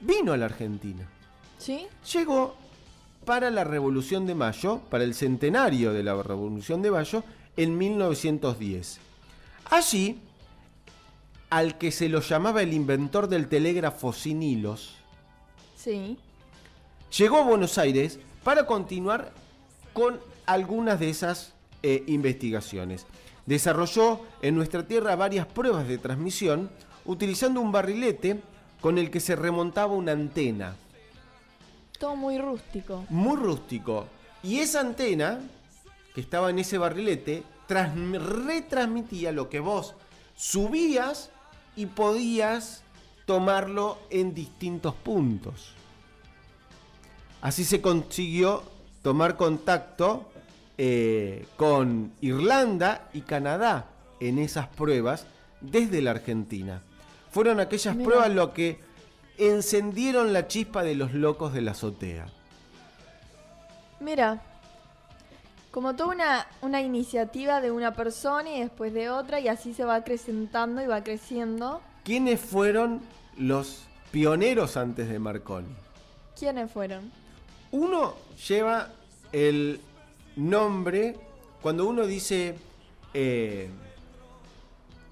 vino 0.00 0.32
a 0.32 0.36
la 0.36 0.46
Argentina. 0.46 1.08
¿Sí? 1.58 1.86
Llegó 2.12 2.54
para 3.24 3.50
la 3.50 3.64
Revolución 3.64 4.26
de 4.26 4.34
Mayo, 4.34 4.80
para 4.90 5.04
el 5.04 5.14
centenario 5.14 5.92
de 5.92 6.02
la 6.02 6.20
Revolución 6.22 6.82
de 6.82 6.90
Mayo, 6.90 7.24
en 7.56 7.76
1910. 7.76 8.98
Allí, 9.70 10.18
al 11.52 11.76
que 11.76 11.92
se 11.92 12.08
lo 12.08 12.20
llamaba 12.22 12.62
el 12.62 12.72
inventor 12.72 13.28
del 13.28 13.46
telégrafo 13.46 14.14
sin 14.14 14.42
hilos, 14.42 14.94
Sí. 15.76 16.16
llegó 17.18 17.36
a 17.38 17.42
Buenos 17.44 17.76
Aires 17.76 18.18
para 18.42 18.64
continuar 18.66 19.32
con 19.92 20.18
algunas 20.46 20.98
de 20.98 21.10
esas 21.10 21.52
eh, 21.82 22.04
investigaciones. 22.06 23.04
Desarrolló 23.44 24.20
en 24.40 24.54
nuestra 24.54 24.86
tierra 24.86 25.14
varias 25.14 25.46
pruebas 25.46 25.86
de 25.88 25.98
transmisión 25.98 26.70
utilizando 27.04 27.60
un 27.60 27.70
barrilete 27.70 28.40
con 28.80 28.96
el 28.96 29.10
que 29.10 29.20
se 29.20 29.36
remontaba 29.36 29.92
una 29.92 30.12
antena. 30.12 30.74
Todo 31.98 32.16
muy 32.16 32.38
rústico. 32.38 33.04
muy 33.10 33.36
rústico. 33.36 34.06
Y 34.42 34.60
esa 34.60 34.80
antena, 34.80 35.40
que 36.14 36.20
estaba 36.22 36.48
en 36.48 36.60
ese 36.60 36.78
barrilete, 36.78 37.42
transm- 37.68 38.18
retransmitía 38.46 39.32
lo 39.32 39.50
que 39.50 39.60
vos 39.60 39.94
subías 40.34 41.30
y 41.76 41.86
podías 41.86 42.82
tomarlo 43.26 43.98
en 44.10 44.34
distintos 44.34 44.94
puntos. 44.94 45.74
Así 47.40 47.64
se 47.64 47.80
consiguió 47.80 48.62
tomar 49.02 49.36
contacto 49.36 50.30
eh, 50.78 51.46
con 51.56 52.12
Irlanda 52.20 53.08
y 53.12 53.22
Canadá 53.22 53.86
en 54.20 54.38
esas 54.38 54.68
pruebas 54.68 55.26
desde 55.60 56.02
la 56.02 56.12
Argentina. 56.12 56.82
Fueron 57.30 57.60
aquellas 57.60 57.96
Mira. 57.96 58.08
pruebas 58.08 58.30
lo 58.30 58.52
que 58.52 58.78
encendieron 59.38 60.32
la 60.32 60.46
chispa 60.46 60.82
de 60.82 60.94
los 60.94 61.14
locos 61.14 61.52
de 61.52 61.62
la 61.62 61.72
azotea. 61.72 62.26
Mira, 64.00 64.42
como 65.72 65.96
toda 65.96 66.14
una, 66.14 66.46
una 66.60 66.82
iniciativa 66.82 67.62
de 67.62 67.72
una 67.72 67.94
persona 67.94 68.54
y 68.54 68.60
después 68.60 68.92
de 68.92 69.10
otra 69.10 69.40
y 69.40 69.48
así 69.48 69.74
se 69.74 69.84
va 69.84 69.96
acrecentando 69.96 70.80
y 70.82 70.86
va 70.86 71.02
creciendo. 71.02 71.80
¿Quiénes 72.04 72.40
fueron 72.40 73.00
los 73.38 73.84
pioneros 74.10 74.76
antes 74.76 75.08
de 75.08 75.18
Marconi? 75.18 75.74
¿Quiénes 76.38 76.70
fueron? 76.70 77.10
Uno 77.70 78.16
lleva 78.46 78.90
el 79.32 79.80
nombre, 80.36 81.16
cuando 81.62 81.86
uno 81.86 82.06
dice 82.06 82.54
eh, 83.14 83.70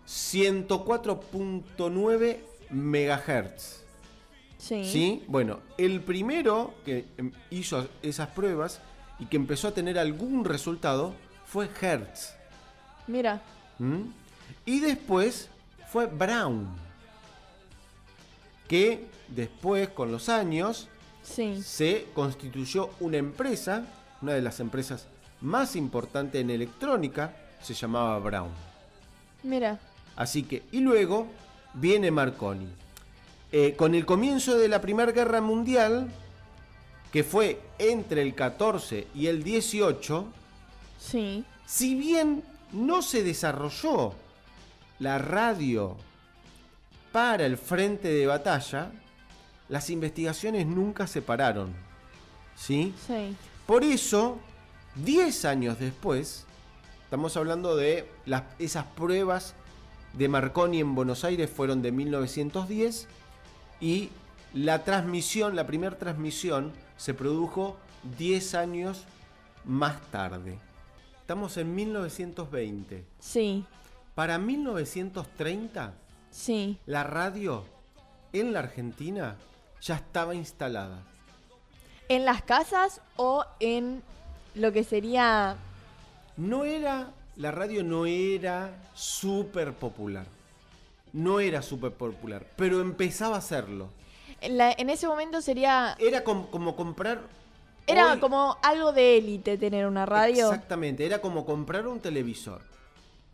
104.9 0.07 2.37
megahertz. 2.69 3.81
Sí. 4.59 4.85
¿Sí? 4.85 5.25
Bueno, 5.26 5.61
el 5.79 6.02
primero 6.02 6.75
que 6.85 7.07
em, 7.17 7.33
hizo 7.49 7.88
esas 8.02 8.29
pruebas 8.29 8.83
y 9.21 9.27
que 9.27 9.37
empezó 9.37 9.69
a 9.69 9.73
tener 9.73 9.99
algún 9.99 10.45
resultado 10.45 11.15
fue 11.47 11.69
Hertz. 11.81 12.35
Mira, 13.07 13.41
¿Mm? 13.79 14.03
Y 14.65 14.81
después 14.81 15.49
fue 15.89 16.07
Brown, 16.07 16.69
que 18.69 19.07
después, 19.29 19.89
con 19.89 20.12
los 20.12 20.29
años, 20.29 20.89
sí. 21.23 21.62
se 21.62 22.07
constituyó 22.15 22.91
una 23.00 23.17
empresa, 23.17 23.85
una 24.23 24.33
de 24.35 24.43
las 24.43 24.61
empresas 24.61 25.07
más 25.41 25.77
importantes 25.77 26.41
en 26.41 26.50
electrónica, 26.50 27.35
se 27.62 27.75
llamaba 27.75 28.19
Brown. 28.19 28.50
Mira, 29.43 29.79
Así 30.17 30.43
que, 30.43 30.62
y 30.71 30.81
luego 30.81 31.27
viene 31.75 32.11
Marconi. 32.11 32.69
Eh, 33.53 33.75
con 33.77 33.95
el 33.95 34.05
comienzo 34.05 34.59
de 34.59 34.69
la 34.69 34.81
Primera 34.81 35.12
Guerra 35.12 35.41
Mundial, 35.41 36.09
que 37.12 37.25
fue 37.25 37.61
entre 37.79 38.23
el 38.23 38.35
14 38.35 39.09
y 39.14 39.26
el 39.26 39.43
18, 39.43 40.26
sí. 40.99 41.45
si 41.67 41.95
bien 41.95 42.45
no 42.73 43.02
se 43.02 43.23
desarrolló 43.23 44.14
la 44.99 45.19
radio 45.19 45.97
para 47.11 47.47
el 47.47 47.57
frente 47.57 48.09
de 48.09 48.26
batalla, 48.26 48.93
las 49.69 49.90
investigaciones 49.90 50.67
nunca 50.67 51.07
se 51.07 51.23
pararon. 51.23 51.75
¿Sí? 52.57 52.95
Sí. 53.07 53.35
Por 53.67 53.85
eso, 53.85 54.38
10 54.97 55.45
años 55.47 55.79
después, 55.79 56.45
estamos 57.05 57.37
hablando 57.37 57.75
de 57.76 58.09
las, 58.26 58.45
esas 58.59 58.85
pruebas 58.85 59.55
de 60.12 60.29
Marconi 60.29 60.81
en 60.81 60.95
Buenos 60.95 61.25
Aires 61.25 61.50
fueron 61.50 61.83
de 61.83 61.93
1910 61.93 63.07
y 63.81 64.11
la 64.52 64.85
transmisión, 64.85 65.57
la 65.57 65.67
primera 65.67 65.97
transmisión 65.97 66.73
se 67.00 67.14
produjo 67.14 67.78
10 68.19 68.54
años 68.54 69.04
más 69.64 69.99
tarde. 70.11 70.59
Estamos 71.19 71.57
en 71.57 71.75
1920. 71.75 73.07
Sí. 73.19 73.64
Para 74.14 74.37
1930, 74.37 75.95
Sí. 76.30 76.76
la 76.85 77.02
radio 77.02 77.64
en 78.35 78.52
la 78.52 78.59
Argentina 78.59 79.37
ya 79.80 79.95
estaba 79.97 80.35
instalada. 80.35 81.02
¿En 82.11 82.26
las 82.26 82.42
casas 82.42 83.00
o 83.16 83.47
en 83.61 84.02
lo 84.54 84.71
que 84.71 84.85
sería... 84.85 85.57
No 86.37 86.64
era, 86.64 87.12
la 87.37 87.50
radio 87.50 87.83
no 87.83 88.04
era 88.04 88.75
súper 88.92 89.73
popular. 89.73 90.26
No 91.14 91.40
era 91.40 91.62
súper 91.62 91.92
popular, 91.92 92.47
pero 92.57 92.83
empezaba 92.83 93.38
a 93.38 93.40
serlo. 93.40 93.88
En, 94.40 94.56
la- 94.59 94.73
en 94.73 94.90
ese 94.90 95.06
momento 95.06 95.40
sería... 95.40 95.97
Era 95.99 96.25
com- 96.25 96.47
como 96.50 96.76
comprar... 96.76 97.20
Era 97.87 98.12
hoy- 98.12 98.20
como 98.20 98.56
algo 98.62 98.92
de 98.92 99.18
élite 99.18 99.59
tener 99.59 99.87
una 99.87 100.06
radio. 100.06 100.47
Exactamente, 100.50 101.04
era 101.04 101.20
como 101.20 101.44
comprar 101.44 101.87
un 101.87 102.00
televisor. 102.00 102.62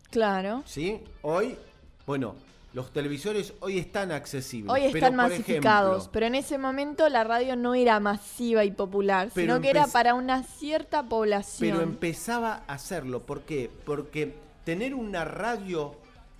Claro. 0.09 0.63
¿Sí? 0.65 1.01
Hoy, 1.21 1.57
bueno, 2.05 2.35
los 2.73 2.91
televisores 2.91 3.53
hoy 3.59 3.77
están 3.77 4.11
accesibles. 4.11 4.71
Hoy 4.71 4.81
pero, 4.91 4.97
están 5.07 5.11
por 5.19 5.29
masificados, 5.29 5.95
ejemplo, 5.97 6.11
pero 6.11 6.25
en 6.27 6.35
ese 6.35 6.57
momento 6.57 7.09
la 7.09 7.23
radio 7.23 7.55
no 7.55 7.75
era 7.75 7.99
masiva 7.99 8.63
y 8.65 8.71
popular, 8.71 9.29
Pero 9.33 9.55
sino 9.55 9.61
que 9.61 9.69
era 9.69 9.87
para 9.87 10.13
una 10.13 10.43
cierta 10.43 11.03
población. 11.03 11.69
Pero 11.71 11.83
empezaba 11.83 12.63
a 12.67 12.73
hacerlo. 12.73 13.21
¿Por 13.23 13.41
qué? 13.41 13.69
Porque 13.85 14.33
tener 14.63 14.93
una 14.95 15.23
radio 15.25 15.95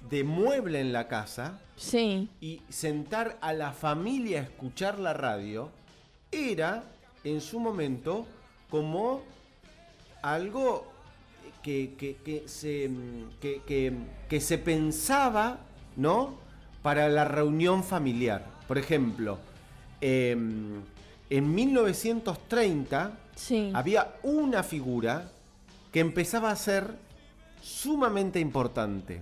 de 0.09 0.23
mueble 0.23 0.79
en 0.79 0.93
la 0.93 1.07
casa 1.07 1.59
Sí, 1.75 2.29
y 2.41 2.61
sentar 2.69 3.37
a 3.41 3.53
la 3.53 3.71
familia 3.71 4.39
a 4.39 4.43
escuchar 4.43 4.97
la 4.99 5.13
radio 5.13 5.69
era 6.31 6.83
en 7.23 7.39
su 7.41 7.59
momento 7.59 8.25
como 8.69 9.21
algo 10.21 10.87
que, 11.61 11.93
que- 11.97 12.15
que 12.15 12.47
se, 12.47 12.89
que, 13.41 13.61
que- 14.29 14.41
se 14.41 14.57
pensaba, 14.57 15.59
¿no? 15.95 16.35
Para 16.81 17.09
la 17.09 17.25
reunión 17.25 17.83
familiar. 17.83 18.46
Por 18.67 18.77
ejemplo, 18.77 19.37
em, 20.01 20.81
en 21.29 21.55
1930 21.55 23.11
sí. 23.35 23.72
había 23.74 24.15
una 24.24 24.63
figura 24.63 25.29
que 25.91 26.00
empezaba 26.00 26.51
a 26.51 26.55
ser 26.55 26.96
sumamente 27.61 28.39
importante. 28.39 29.22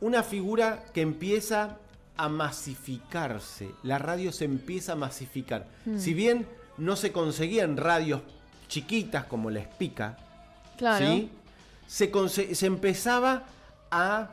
Una 0.00 0.22
figura 0.22 0.84
que 0.94 1.00
empieza 1.02 1.76
a 2.16 2.28
masificarse. 2.28 3.70
La 3.82 3.98
radio 3.98 4.32
se 4.32 4.44
empieza 4.44 4.92
a 4.92 4.96
masificar. 4.96 5.66
Si 5.98 6.14
bien 6.14 6.46
no 6.78 6.96
se 6.96 7.12
conseguían 7.12 7.76
radios 7.76 8.22
chiquitas 8.68 9.24
como 9.24 9.50
la 9.50 9.60
Espica, 9.60 10.16
claro. 10.78 11.04
¿sí? 11.06 11.30
se, 11.86 12.54
se 12.54 12.66
empezaba 12.66 13.42
a, 13.90 14.28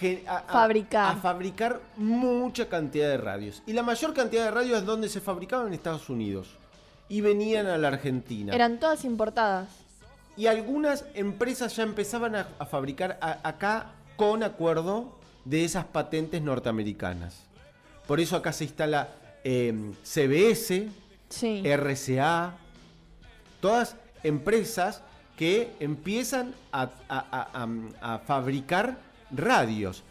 ge- 0.00 0.24
a- 0.26 0.38
a- 0.38 0.52
Fabricar. 0.52 1.16
a 1.16 1.20
fabricar 1.20 1.80
mucha 1.96 2.68
cantidad 2.68 3.08
de 3.08 3.16
radios. 3.18 3.62
Y 3.66 3.72
la 3.72 3.82
mayor 3.82 4.12
cantidad 4.14 4.44
de 4.44 4.50
radios 4.50 4.80
es 4.80 4.84
donde 4.86 5.08
se 5.08 5.20
fabricaban 5.20 5.68
en 5.68 5.74
Estados 5.74 6.08
Unidos. 6.10 6.48
Y 7.08 7.20
venían 7.20 7.66
a 7.68 7.78
la 7.78 7.88
Argentina. 7.88 8.52
Eran 8.54 8.80
todas 8.80 9.04
importadas. 9.04 9.68
Y 10.36 10.48
algunas 10.48 11.04
empresas 11.14 11.76
ya 11.76 11.84
empezaban 11.84 12.34
a, 12.34 12.48
a 12.58 12.66
fabricar 12.66 13.16
a- 13.22 13.38
acá 13.48 13.92
con 14.16 14.42
acuerdo 14.42 15.18
de 15.44 15.64
esas 15.64 15.84
patentes 15.84 16.42
norteamericanas. 16.42 17.44
Por 18.06 18.20
eso 18.20 18.36
acá 18.36 18.52
se 18.52 18.64
instala 18.64 19.08
eh, 19.44 19.74
CBS, 20.04 20.88
Sí. 21.28 21.62
RCA, 21.66 22.54
todas 23.60 23.96
empresas 24.22 25.02
que 25.36 25.72
empiezan 25.80 26.54
a, 26.72 26.82
a- 26.82 26.88
a- 27.08 27.64
a- 28.00 28.14
a 28.14 28.18
fabricar 28.20 28.98
radios. 29.30 30.02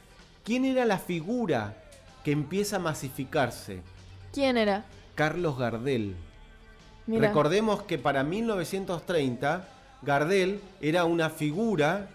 ¿Quién 0.43 0.65
era 0.65 0.85
la 0.85 0.99
figura 0.99 1.75
que 2.23 2.31
empieza 2.31 2.75
a 2.75 2.79
masificarse? 2.79 3.81
¿Quién 4.33 4.57
era? 4.57 4.83
Carlos 5.15 5.57
Gardel. 5.57 6.15
Recordemos 7.07 7.83
que 7.83 7.97
para 7.97 8.23
1930 8.23 9.67
Gardel 10.01 10.59
era 10.81 11.05
una 11.05 11.29
figura 11.29 12.09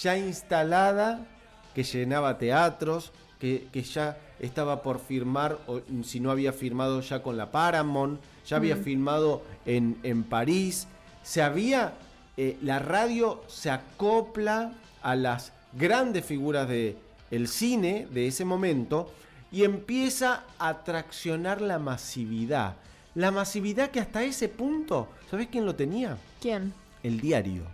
ya 0.00 0.16
instalada 0.16 1.26
que 1.74 1.82
llenaba 1.82 2.38
teatros, 2.38 3.12
que, 3.38 3.68
que 3.72 3.82
ya 3.82 4.16
estaba 4.40 4.82
por 4.82 5.00
firmar, 5.00 5.58
o 5.66 5.80
si 6.02 6.20
no 6.20 6.30
había 6.30 6.52
firmado 6.52 7.00
ya 7.00 7.22
con 7.22 7.36
la 7.36 7.50
Paramount, 7.50 8.20
ya 8.46 8.56
había 8.56 8.76
firmado 8.76 9.42
en, 9.64 9.98
en 10.02 10.24
París, 10.24 10.86
se 11.22 11.42
había, 11.42 11.94
eh, 12.36 12.58
la 12.62 12.78
radio 12.78 13.42
se 13.48 13.70
acopla 13.70 14.72
a 15.02 15.16
las 15.16 15.52
grandes 15.72 16.24
figuras 16.24 16.68
del 16.68 16.96
el 17.30 17.48
cine 17.48 18.06
de 18.10 18.28
ese 18.28 18.44
momento 18.44 19.10
y 19.50 19.64
empieza 19.64 20.44
a 20.58 20.84
traccionar 20.84 21.60
la 21.60 21.78
masividad. 21.78 22.76
La 23.14 23.30
masividad 23.30 23.90
que 23.90 24.00
hasta 24.00 24.22
ese 24.22 24.48
punto, 24.48 25.08
¿sabes 25.30 25.48
quién 25.50 25.64
lo 25.64 25.74
tenía? 25.74 26.18
¿Quién? 26.40 26.74
El 27.02 27.20
diario. 27.20 27.73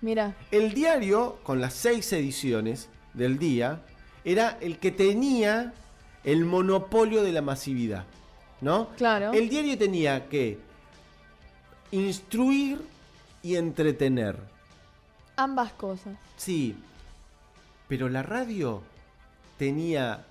Mira. 0.00 0.36
El 0.50 0.74
diario, 0.74 1.38
con 1.42 1.60
las 1.60 1.74
seis 1.74 2.12
ediciones 2.12 2.88
del 3.14 3.38
día, 3.38 3.80
era 4.24 4.58
el 4.60 4.78
que 4.78 4.90
tenía 4.90 5.72
el 6.24 6.44
monopolio 6.44 7.22
de 7.22 7.32
la 7.32 7.42
masividad. 7.42 8.04
¿No? 8.60 8.88
Claro. 8.96 9.32
El 9.32 9.48
diario 9.48 9.76
tenía 9.76 10.28
que 10.28 10.58
instruir 11.90 12.80
y 13.42 13.56
entretener. 13.56 14.38
Ambas 15.36 15.72
cosas. 15.72 16.16
Sí, 16.36 16.76
pero 17.88 18.08
la 18.08 18.22
radio 18.22 18.82
tenía 19.58 20.24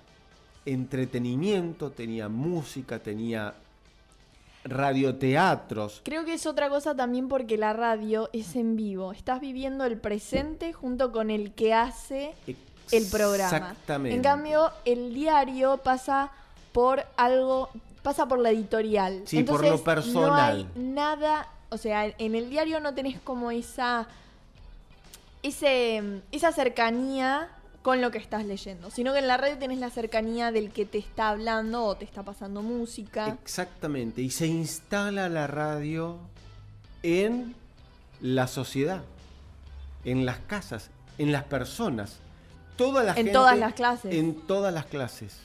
entretenimiento, 0.66 1.90
tenía 1.90 2.28
música, 2.28 2.98
tenía 2.98 3.54
radioteatros. 4.64 6.00
Creo 6.04 6.24
que 6.24 6.34
es 6.34 6.46
otra 6.46 6.68
cosa 6.68 6.94
también 6.94 7.28
porque 7.28 7.56
la 7.56 7.72
radio 7.72 8.30
es 8.32 8.56
en 8.56 8.76
vivo. 8.76 9.12
Estás 9.12 9.40
viviendo 9.40 9.84
el 9.84 9.98
presente 9.98 10.72
junto 10.72 11.12
con 11.12 11.30
el 11.30 11.52
que 11.52 11.74
hace 11.74 12.34
el 12.90 13.06
programa. 13.06 13.56
Exactamente. 13.56 14.16
En 14.16 14.22
cambio, 14.22 14.70
el 14.84 15.14
diario 15.14 15.78
pasa 15.78 16.30
por 16.72 17.04
algo, 17.16 17.70
pasa 18.02 18.26
por 18.26 18.38
la 18.38 18.50
editorial. 18.50 19.22
Sí, 19.26 19.42
por 19.44 19.64
lo 19.64 19.82
personal. 19.82 20.26
No 20.26 20.34
hay 20.34 20.68
nada, 20.76 21.48
o 21.70 21.76
sea, 21.76 22.06
en 22.06 22.34
el 22.34 22.50
diario 22.50 22.80
no 22.80 22.94
tenés 22.94 23.20
como 23.20 23.50
esa, 23.50 24.06
ese, 25.42 26.22
esa 26.32 26.52
cercanía 26.52 27.48
con 27.84 28.00
lo 28.00 28.10
que 28.10 28.16
estás 28.16 28.46
leyendo, 28.46 28.90
sino 28.90 29.12
que 29.12 29.18
en 29.18 29.28
la 29.28 29.36
radio 29.36 29.58
tenés 29.58 29.78
la 29.78 29.90
cercanía 29.90 30.50
del 30.50 30.70
que 30.70 30.86
te 30.86 30.96
está 30.96 31.28
hablando 31.28 31.84
o 31.84 31.94
te 31.96 32.06
está 32.06 32.22
pasando 32.22 32.62
música. 32.62 33.36
Exactamente. 33.44 34.22
Y 34.22 34.30
se 34.30 34.46
instala 34.46 35.28
la 35.28 35.46
radio 35.46 36.18
en 37.02 37.54
la 38.22 38.46
sociedad, 38.46 39.02
en 40.06 40.24
las 40.24 40.38
casas, 40.38 40.88
en 41.18 41.30
las 41.30 41.44
personas. 41.44 42.20
Toda 42.76 43.02
la 43.04 43.10
En 43.10 43.16
gente- 43.16 43.32
todas 43.32 43.58
las 43.58 43.74
clases. 43.74 44.14
En 44.14 44.34
todas 44.34 44.72
las 44.72 44.86
clases. 44.86 45.36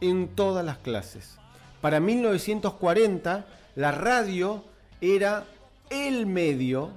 En 0.00 0.26
todas 0.34 0.64
las 0.64 0.78
clases. 0.78 1.36
Para 1.80 2.00
1940, 2.00 3.46
la 3.76 3.92
radio 3.92 4.64
era 5.00 5.44
el 5.90 6.26
medio 6.26 6.90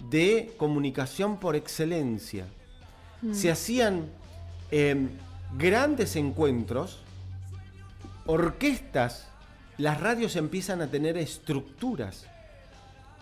de 0.00 0.52
comunicación 0.56 1.38
por 1.38 1.54
excelencia. 1.54 2.46
Se 3.30 3.50
hacían 3.50 4.06
em, 4.70 5.08
grandes 5.56 6.16
encuentros, 6.16 6.98
orquestas, 8.26 9.28
las 9.78 10.00
radios 10.00 10.36
empiezan 10.36 10.82
a 10.82 10.88
tener 10.88 11.16
estructuras. 11.16 12.26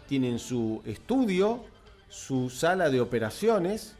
Tienen 0.08 0.38
su 0.38 0.82
estudio, 0.86 1.64
su 2.08 2.50
sala 2.50 2.90
de 2.90 3.00
operaciones, 3.00 3.94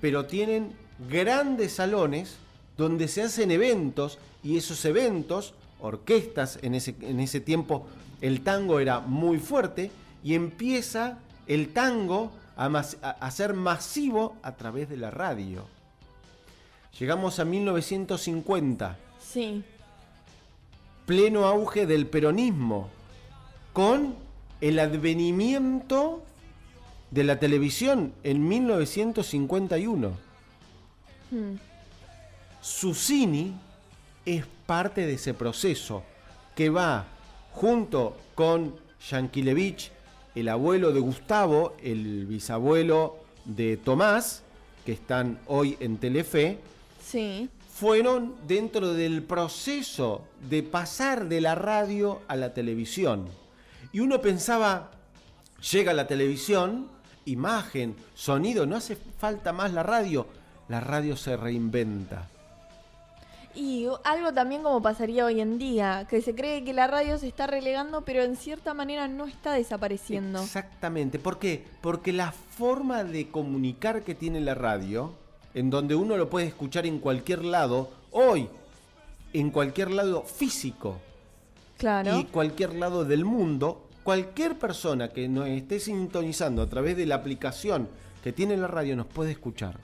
pero 0.00 0.26
tienen 0.26 0.72
grandes 1.08 1.74
salones 1.74 2.36
donde 2.76 3.06
se 3.08 3.22
hacen 3.22 3.50
eventos 3.50 4.18
y 4.42 4.56
esos 4.56 4.84
eventos, 4.84 5.54
orquestas, 5.80 6.58
en 6.62 6.74
ese, 6.74 6.94
en 7.02 7.20
ese 7.20 7.40
tiempo 7.40 7.86
el 8.20 8.40
tango 8.40 8.80
era 8.80 9.00
muy 9.00 9.38
fuerte 9.38 9.90
y 10.24 10.34
empieza 10.34 11.18
el 11.46 11.72
tango 11.72 12.32
a, 12.58 12.68
mas- 12.68 12.98
a- 13.02 13.10
a 13.12 13.30
ser 13.30 13.54
masivo 13.54 14.36
a 14.42 14.52
través 14.56 14.88
de 14.90 14.96
la 14.98 15.10
radio. 15.10 15.64
Llegamos 16.98 17.38
a 17.38 17.44
1950, 17.46 18.98
Sí. 19.20 19.62
pleno 21.06 21.46
auge 21.46 21.86
del 21.86 22.06
peronismo, 22.06 22.88
con 23.72 24.16
el 24.60 24.78
advenimiento 24.80 26.22
de 27.10 27.24
la 27.24 27.38
televisión 27.38 28.12
en 28.24 28.46
1951. 28.48 30.10
Mm. 31.30 31.54
Susini 32.60 33.54
es 34.26 34.44
parte 34.66 35.06
de 35.06 35.14
ese 35.14 35.32
proceso 35.34 36.02
que 36.56 36.70
va 36.70 37.06
junto 37.52 38.16
con 38.34 38.74
Yankelevich, 39.08 39.92
el 40.40 40.48
abuelo 40.48 40.92
de 40.92 41.00
Gustavo, 41.00 41.74
el 41.82 42.26
bisabuelo 42.26 43.16
de 43.44 43.76
Tomás, 43.76 44.42
que 44.84 44.92
están 44.92 45.38
hoy 45.46 45.76
en 45.80 45.96
Telefe, 45.98 46.58
Sí. 47.04 47.48
fueron 47.74 48.34
dentro 48.46 48.92
del 48.92 49.22
proceso 49.22 50.24
de 50.48 50.62
pasar 50.62 51.28
de 51.28 51.40
la 51.40 51.54
radio 51.54 52.20
a 52.28 52.36
la 52.36 52.52
televisión. 52.54 53.26
Y 53.92 54.00
uno 54.00 54.20
pensaba, 54.20 54.90
llega 55.72 55.92
la 55.94 56.06
televisión, 56.06 56.88
imagen, 57.24 57.96
sonido, 58.14 58.66
no 58.66 58.76
hace 58.76 58.96
falta 58.96 59.52
más 59.52 59.72
la 59.72 59.82
radio. 59.82 60.26
La 60.68 60.80
radio 60.80 61.16
se 61.16 61.36
reinventa. 61.36 62.28
Y 63.58 63.88
algo 64.04 64.32
también 64.32 64.62
como 64.62 64.80
pasaría 64.80 65.24
hoy 65.24 65.40
en 65.40 65.58
día, 65.58 66.06
que 66.08 66.22
se 66.22 66.32
cree 66.32 66.62
que 66.62 66.72
la 66.72 66.86
radio 66.86 67.18
se 67.18 67.26
está 67.26 67.48
relegando, 67.48 68.02
pero 68.02 68.22
en 68.22 68.36
cierta 68.36 68.72
manera 68.72 69.08
no 69.08 69.26
está 69.26 69.52
desapareciendo. 69.52 70.40
Exactamente. 70.40 71.18
¿Por 71.18 71.40
qué? 71.40 71.64
Porque 71.80 72.12
la 72.12 72.30
forma 72.30 73.02
de 73.02 73.28
comunicar 73.30 74.04
que 74.04 74.14
tiene 74.14 74.40
la 74.40 74.54
radio, 74.54 75.12
en 75.54 75.70
donde 75.70 75.96
uno 75.96 76.16
lo 76.16 76.30
puede 76.30 76.46
escuchar 76.46 76.86
en 76.86 77.00
cualquier 77.00 77.44
lado, 77.44 77.90
hoy, 78.12 78.48
en 79.32 79.50
cualquier 79.50 79.90
lado 79.90 80.22
físico, 80.22 80.98
Claro. 81.78 82.16
y 82.20 82.24
cualquier 82.26 82.74
lado 82.76 83.04
del 83.04 83.24
mundo, 83.24 83.88
cualquier 84.04 84.56
persona 84.56 85.08
que 85.08 85.28
nos 85.28 85.48
esté 85.48 85.80
sintonizando 85.80 86.62
a 86.62 86.68
través 86.68 86.96
de 86.96 87.06
la 87.06 87.16
aplicación 87.16 87.88
que 88.22 88.32
tiene 88.32 88.56
la 88.56 88.68
radio 88.68 88.94
nos 88.94 89.06
puede 89.06 89.32
escuchar. 89.32 89.80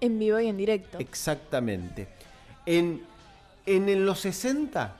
En 0.00 0.18
vivo 0.18 0.40
y 0.40 0.46
en 0.46 0.56
directo. 0.56 0.98
Exactamente. 0.98 2.08
En, 2.66 3.02
en, 3.64 3.88
en 3.88 4.04
los 4.06 4.20
60, 4.20 4.92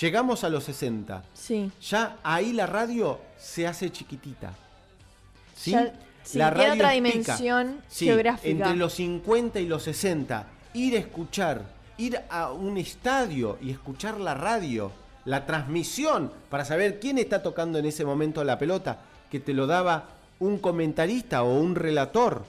llegamos 0.00 0.44
a 0.44 0.48
los 0.48 0.64
60, 0.64 1.22
Sí. 1.34 1.70
ya 1.82 2.16
ahí 2.22 2.52
la 2.52 2.66
radio 2.66 3.18
se 3.38 3.66
hace 3.66 3.90
chiquitita. 3.90 4.52
¿Sí? 5.56 5.70
Ya- 5.72 5.92
sí, 6.22 6.38
la 6.38 6.52
tiene 6.54 6.72
otra 6.72 6.90
dimensión 6.90 7.80
Sí, 7.88 8.06
geográfica. 8.06 8.48
Entre 8.48 8.76
los 8.76 8.94
50 8.94 9.60
y 9.60 9.66
los 9.66 9.82
60, 9.84 10.46
ir 10.74 10.96
a 10.96 10.98
escuchar, 10.98 11.62
ir 11.98 12.20
a 12.28 12.50
un 12.50 12.76
estadio 12.76 13.58
y 13.62 13.70
escuchar 13.70 14.18
la 14.20 14.34
radio, 14.34 14.90
la 15.24 15.46
transmisión 15.46 16.30
para 16.50 16.64
saber 16.64 17.00
quién 17.00 17.18
está 17.18 17.42
tocando 17.42 17.78
en 17.78 17.86
ese 17.86 18.04
momento 18.04 18.42
la 18.44 18.58
pelota, 18.58 18.98
que 19.30 19.40
te 19.40 19.54
lo 19.54 19.66
daba 19.66 20.08
un 20.40 20.58
comentarista 20.58 21.42
o 21.42 21.54
un 21.58 21.74
relator, 21.76 22.44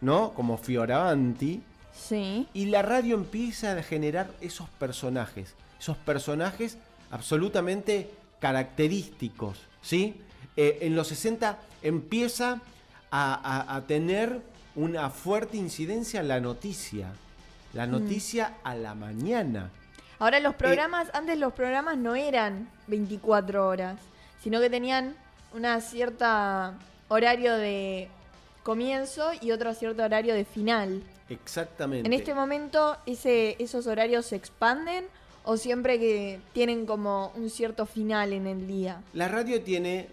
¿no? 0.00 0.32
Como 0.32 0.56
Fioravanti. 0.58 1.62
Sí. 1.96 2.46
Y 2.54 2.66
la 2.66 2.82
radio 2.82 3.14
empieza 3.16 3.72
a 3.72 3.82
generar 3.82 4.28
esos 4.40 4.68
personajes, 4.70 5.54
esos 5.80 5.96
personajes 5.96 6.76
absolutamente 7.10 8.10
característicos, 8.40 9.58
¿sí? 9.82 10.20
Eh, 10.56 10.78
en 10.82 10.96
los 10.96 11.08
60 11.08 11.58
empieza 11.82 12.60
a, 13.10 13.34
a- 13.34 13.76
a 13.76 13.80
tener 13.86 14.40
una 14.74 15.08
fuerte 15.10 15.56
incidencia 15.56 16.22
la 16.22 16.40
noticia, 16.40 17.08
Mm. 17.08 17.76
la 17.76 17.86
noticia 17.86 18.54
a 18.64 18.74
la 18.74 18.94
mañana. 18.94 19.70
Ahora 20.18 20.38
Eh, 20.38 20.40
los 20.40 20.54
programas, 20.54 21.08
antes 21.14 21.38
los 21.38 21.52
programas 21.52 21.96
no 21.98 22.14
eran 22.14 22.68
24 22.86 23.66
horas, 23.68 23.98
sino 24.42 24.60
que 24.60 24.68
tenían 24.70 25.14
una 25.54 25.80
cierta 25.80 26.74
horario 27.08 27.54
de 27.56 28.08
comienzo 28.66 29.30
y 29.40 29.52
otro 29.52 29.72
cierto 29.74 30.02
horario 30.02 30.34
de 30.34 30.44
final. 30.44 31.00
Exactamente. 31.28 32.04
En 32.04 32.12
este 32.12 32.34
momento, 32.34 32.96
ese, 33.06 33.54
¿esos 33.60 33.86
horarios 33.86 34.26
se 34.26 34.34
expanden 34.34 35.04
o 35.44 35.56
siempre 35.56 36.00
que 36.00 36.40
tienen 36.52 36.84
como 36.84 37.30
un 37.36 37.48
cierto 37.48 37.86
final 37.86 38.32
en 38.32 38.48
el 38.48 38.66
día? 38.66 39.04
La 39.12 39.28
radio 39.28 39.62
tiene 39.62 40.08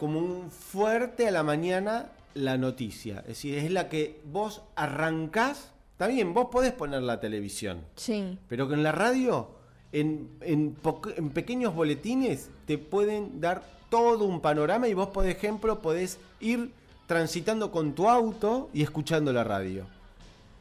como 0.00 0.18
un 0.18 0.50
fuerte 0.50 1.28
a 1.28 1.30
la 1.30 1.44
mañana 1.44 2.10
la 2.34 2.58
noticia. 2.58 3.20
Es 3.20 3.28
decir, 3.28 3.56
es 3.56 3.70
la 3.70 3.88
que 3.88 4.20
vos 4.24 4.62
arrancás. 4.74 5.70
Bien, 6.08 6.34
vos 6.34 6.48
podés 6.50 6.72
poner 6.72 7.02
la 7.02 7.20
televisión. 7.20 7.82
Sí, 7.94 8.36
Pero 8.48 8.66
que 8.66 8.74
en 8.74 8.82
la 8.82 8.90
radio, 8.90 9.48
en, 9.92 10.28
en 10.40 10.76
en 11.16 11.30
pequeños 11.30 11.72
boletines, 11.72 12.50
te 12.66 12.78
pueden 12.78 13.40
dar 13.40 13.62
todo 13.90 14.24
un 14.24 14.40
panorama 14.40 14.88
y 14.88 14.94
vos, 14.94 15.10
por 15.10 15.24
ejemplo, 15.28 15.80
podés 15.80 16.18
ir 16.40 16.72
transitando 17.06 17.70
con 17.70 17.94
tu 17.94 18.08
auto 18.08 18.70
y 18.72 18.82
escuchando 18.82 19.32
la 19.32 19.44
radio. 19.44 19.86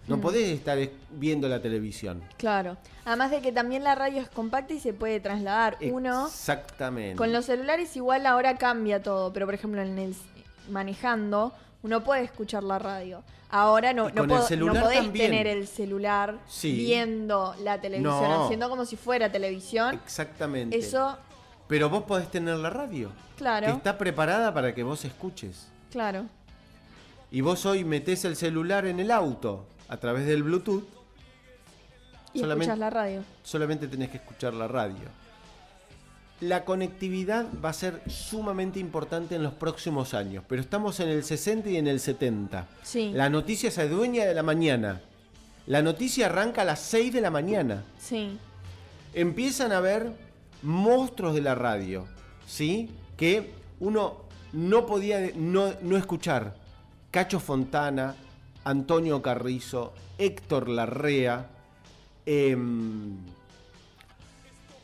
No 0.08 0.20
podés 0.20 0.50
estar 0.50 0.78
es- 0.78 0.90
viendo 1.12 1.48
la 1.48 1.62
televisión. 1.62 2.22
claro. 2.38 2.76
Además 3.06 3.32
de 3.32 3.42
que 3.42 3.52
también 3.52 3.84
la 3.84 3.96
radio 3.96 4.22
es 4.22 4.30
compacta 4.30 4.74
y 4.74 4.80
se 4.80 4.94
puede 4.94 5.20
trasladar. 5.22 5.78
Uno, 5.92 6.28
Exactamente. 6.28 7.16
con 7.18 7.32
los 7.34 7.46
celulares 7.46 7.96
igual 7.98 8.26
ahora 8.26 8.58
cambia 8.58 9.02
todo, 9.04 9.32
pero 9.34 9.46
por 9.46 9.56
ejemplo 9.56 9.82
en 9.82 9.98
el 9.98 10.16
manejando 10.70 11.54
uno 11.84 12.04
puede 12.04 12.24
escuchar 12.24 12.64
la 12.64 12.80
radio. 12.80 13.24
Ahora 13.50 13.94
no, 13.94 14.10
no, 14.10 14.26
puedo- 14.26 14.50
no 14.58 14.82
podés 14.82 15.00
también. 15.00 15.32
tener 15.32 15.48
el 15.48 15.68
celular 15.68 16.40
Sí. 16.48 16.74
viendo 16.74 17.56
la 17.62 17.80
televisión, 17.80 18.22
No. 18.30 18.46
haciendo 18.46 18.70
como 18.70 18.86
si 18.86 18.96
fuera 18.96 19.32
televisión. 19.32 19.96
Exactamente. 20.04 20.78
Eso, 20.78 21.18
Pero 21.68 21.90
vos 21.90 22.04
podés 22.04 22.30
tener 22.30 22.56
la 22.58 22.70
radio. 22.70 23.10
Claro. 23.38 23.66
Que 23.68 23.72
está 23.74 23.98
preparada 23.98 24.54
para 24.54 24.76
que 24.76 24.84
vos 24.84 25.06
escuches. 25.06 25.68
Claro. 25.94 26.26
Y 27.32 27.42
vos 27.42 27.66
hoy 27.66 27.84
metés 27.86 28.26
el 28.26 28.36
celular 28.36 28.86
en 28.86 29.00
el 29.00 29.10
auto 29.10 29.66
a 29.88 29.98
través 29.98 30.26
del 30.28 30.44
Bluetooth. 30.44 30.84
Y 32.34 32.40
Solamente- 32.40 32.66
escuchas 32.66 32.80
la 32.80 32.90
radio. 32.90 33.24
solamente 33.44 33.88
tenés 33.88 34.10
que 34.10 34.18
escuchar 34.18 34.54
la 34.54 34.68
radio. 34.68 35.06
La 36.42 36.66
conectividad 36.66 37.46
va 37.64 37.70
a 37.70 37.74
ser 37.74 38.02
sumamente 38.10 38.80
importante 38.80 39.36
en 39.36 39.44
los 39.44 39.54
próximos 39.54 40.14
años, 40.14 40.44
pero 40.48 40.62
estamos 40.62 41.00
en 41.00 41.10
el 41.10 41.24
60 41.24 41.70
y 41.70 41.78
en 41.78 41.88
el 41.88 42.00
70. 42.00 42.68
Sí. 42.84 43.12
La 43.14 43.30
noticia 43.30 43.72
se 43.72 43.82
adueña 43.84 44.26
de 44.26 44.34
la 44.34 44.44
mañana. 44.44 45.02
La 45.68 45.82
noticia 45.82 46.26
arranca 46.26 46.64
a 46.64 46.66
las 46.66 46.80
6 46.82 47.14
de 47.14 47.22
la 47.22 47.30
mañana. 47.32 47.84
Sí. 47.98 48.38
Empiezan 49.14 49.72
a 49.72 49.80
ver 49.80 50.12
monstruos 50.64 51.34
de 51.36 51.42
la 51.42 51.56
radio, 51.56 52.08
¿sí? 52.48 52.90
Que 53.16 53.54
uno 53.80 54.24
no 54.54 54.86
podía 54.86 55.32
no, 55.36 55.74
no 55.82 55.98
escuchar. 55.98 56.56
Cacho 57.12 57.40
Fontana, 57.40 58.16
Antonio 58.64 59.22
Carrizo, 59.22 59.94
Héctor 60.18 60.70
Larrea. 60.70 61.48
em, 62.26 63.18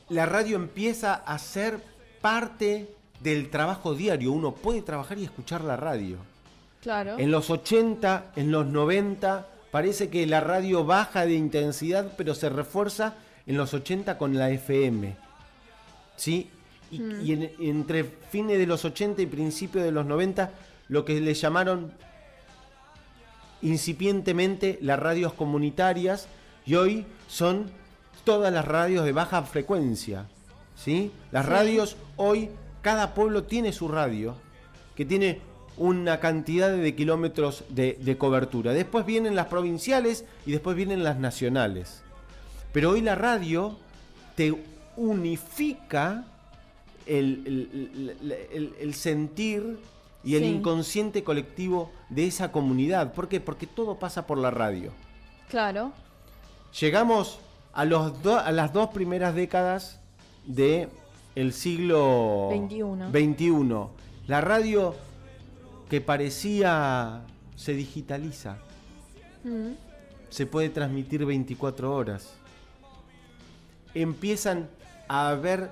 la 0.09 0.25
radio 0.25 0.55
empieza 0.57 1.13
a 1.13 1.37
ser 1.37 1.79
parte 2.19 2.89
del 3.21 3.49
trabajo 3.49 3.93
diario. 3.93 4.31
Uno 4.31 4.53
puede 4.53 4.81
trabajar 4.81 5.17
y 5.19 5.23
escuchar 5.23 5.63
la 5.63 5.77
radio. 5.77 6.17
Claro. 6.81 7.17
En 7.19 7.31
los 7.31 7.49
80, 7.49 8.31
en 8.35 8.51
los 8.51 8.65
90, 8.65 9.47
parece 9.71 10.09
que 10.09 10.25
la 10.25 10.39
radio 10.39 10.83
baja 10.83 11.25
de 11.25 11.33
intensidad, 11.33 12.13
pero 12.17 12.33
se 12.33 12.49
refuerza 12.49 13.15
en 13.45 13.57
los 13.57 13.73
80 13.73 14.17
con 14.17 14.37
la 14.37 14.49
FM. 14.49 15.15
¿Sí? 16.15 16.49
Y, 16.91 17.01
y 17.23 17.33
en- 17.33 17.51
entre 17.59 18.03
fines 18.03 18.57
de 18.57 18.65
los 18.67 18.83
80 18.85 19.21
y 19.21 19.25
principios 19.27 19.83
de 19.83 19.91
los 19.91 20.05
90, 20.05 20.51
lo 20.87 21.05
que 21.05 21.19
le 21.21 21.33
llamaron 21.33 21.91
incipientemente 23.61 24.79
las 24.81 24.99
radios 24.99 25.33
comunitarias, 25.33 26.27
y 26.65 26.75
hoy 26.75 27.05
son 27.27 27.69
todas 28.23 28.51
las 28.53 28.65
radios 28.65 29.05
de 29.05 29.11
baja 29.11 29.43
frecuencia. 29.43 30.25
¿Sí? 30.75 31.11
Las 31.31 31.45
Sí. 31.45 31.51
radios 31.51 31.97
hoy, 32.15 32.49
cada 32.81 33.13
pueblo 33.13 33.43
tiene 33.43 33.73
su 33.73 33.87
radio, 33.89 34.35
que 34.95 35.03
tiene 35.05 35.39
una 35.75 36.19
cantidad 36.19 36.71
de 36.71 36.95
kilómetros 36.95 37.63
de, 37.69 37.97
de 38.01 38.17
cobertura. 38.17 38.71
Después 38.73 39.05
vienen 39.05 39.35
las 39.35 39.47
provinciales 39.47 40.23
y 40.45 40.51
después 40.51 40.75
vienen 40.77 41.03
las 41.03 41.17
nacionales. 41.17 42.01
Pero 42.71 42.91
hoy 42.91 43.01
la 43.01 43.15
radio 43.15 43.77
te 44.35 44.53
unifica 44.95 46.25
el, 47.09 47.43
el- 47.45 48.15
el- 48.21 48.31
el- 48.51 48.75
el 48.79 48.93
sentir 48.93 49.77
y 50.23 50.35
el 50.35 50.43
Sí. 50.43 50.49
inconsciente 50.49 51.23
colectivo 51.23 51.91
de 52.09 52.27
esa 52.27 52.51
comunidad. 52.51 53.13
¿Por 53.13 53.27
qué? 53.27 53.39
Porque 53.39 53.67
todo 53.67 53.97
pasa 53.99 54.27
por 54.27 54.37
la 54.37 54.51
radio. 54.51 54.91
Claro. 55.49 55.91
Llegamos 56.79 57.39
a, 57.73 57.85
los 57.85 58.21
do- 58.21 58.37
a 58.39 58.51
las 58.51 58.71
dos 58.73 58.89
primeras 58.89 59.33
décadas 59.33 59.99
del 60.45 61.53
siglo 61.53 62.47
21. 62.49 63.11
21. 63.11 63.91
La 64.27 64.41
radio 64.41 64.95
que 65.89 66.01
parecía 66.01 67.23
se 67.55 67.73
digitaliza. 67.73 68.57
Mm. 69.43 69.71
Se 70.29 70.45
puede 70.45 70.69
transmitir 70.69 71.25
24 71.25 71.95
horas. 71.95 72.33
Empiezan 73.95 74.69
a 75.07 75.29
haber 75.29 75.71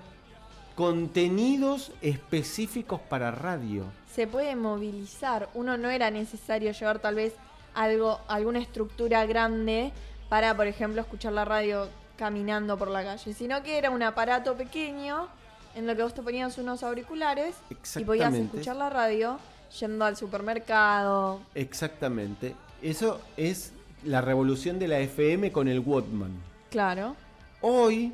contenidos 0.78 1.92
específicos 2.04 3.02
para 3.02 3.32
radio. 3.32 3.84
Se 4.13 4.28
puede 4.28 4.56
movilizar. 4.56 5.50
Uno 5.56 5.76
no 5.76 5.90
era 5.90 6.12
necesario 6.12 6.72
llevar 6.72 7.00
tal 7.00 7.16
vez 7.16 7.34
algo, 7.74 8.22
alguna 8.28 8.60
estructura 8.60 9.26
grande 9.26 9.92
para, 10.30 10.56
por 10.56 10.68
ejemplo, 10.68 11.02
escuchar 11.02 11.34
la 11.34 11.46
radio 11.46 11.90
caminando 12.16 12.78
por 12.78 12.90
la 12.90 13.04
calle, 13.04 13.34
sino 13.34 13.63
que 13.63 13.80
era 13.80 13.90
un 13.90 14.04
aparato 14.04 14.54
pequeño 14.54 15.28
en 15.74 15.88
lo 15.88 15.96
que 15.96 16.04
vos 16.04 16.13
te 16.13 16.22
ponías 16.22 16.60
unos 16.60 16.84
auriculares 16.84 17.56
y 17.96 18.04
podías 18.04 18.36
escuchar 18.36 18.76
la 18.76 18.92
radio 18.92 19.40
yendo 19.80 20.06
al 20.06 20.16
supermercado. 20.16 21.42
Exactamente. 21.56 22.54
Eso 22.84 23.20
es 23.36 23.74
la 24.04 24.22
revolución 24.22 24.78
de 24.78 24.88
la 24.88 25.00
FM 25.00 25.52
con 25.52 25.68
el 25.68 25.80
Walkman. 25.80 26.32
Claro. 26.70 27.16
Hoy 27.62 28.13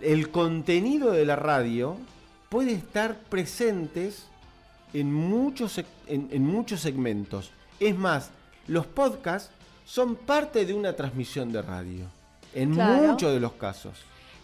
el 0.00 0.30
contenido 0.30 1.10
de 1.12 1.24
la 1.24 1.36
radio 1.36 1.96
puede 2.48 2.72
estar 2.72 3.16
presentes 3.16 4.26
en 4.92 5.12
muchos, 5.12 5.78
en, 6.06 6.28
en 6.30 6.46
muchos 6.46 6.80
segmentos. 6.80 7.50
Es 7.80 7.96
más, 7.96 8.30
los 8.68 8.86
podcasts 8.86 9.50
son 9.84 10.16
parte 10.16 10.64
de 10.64 10.72
una 10.74 10.94
transmisión 10.94 11.52
de 11.52 11.62
radio. 11.62 12.06
En 12.54 12.74
Claro. 12.74 13.08
muchos 13.08 13.32
de 13.32 13.40
los 13.40 13.52
casos. 13.52 13.98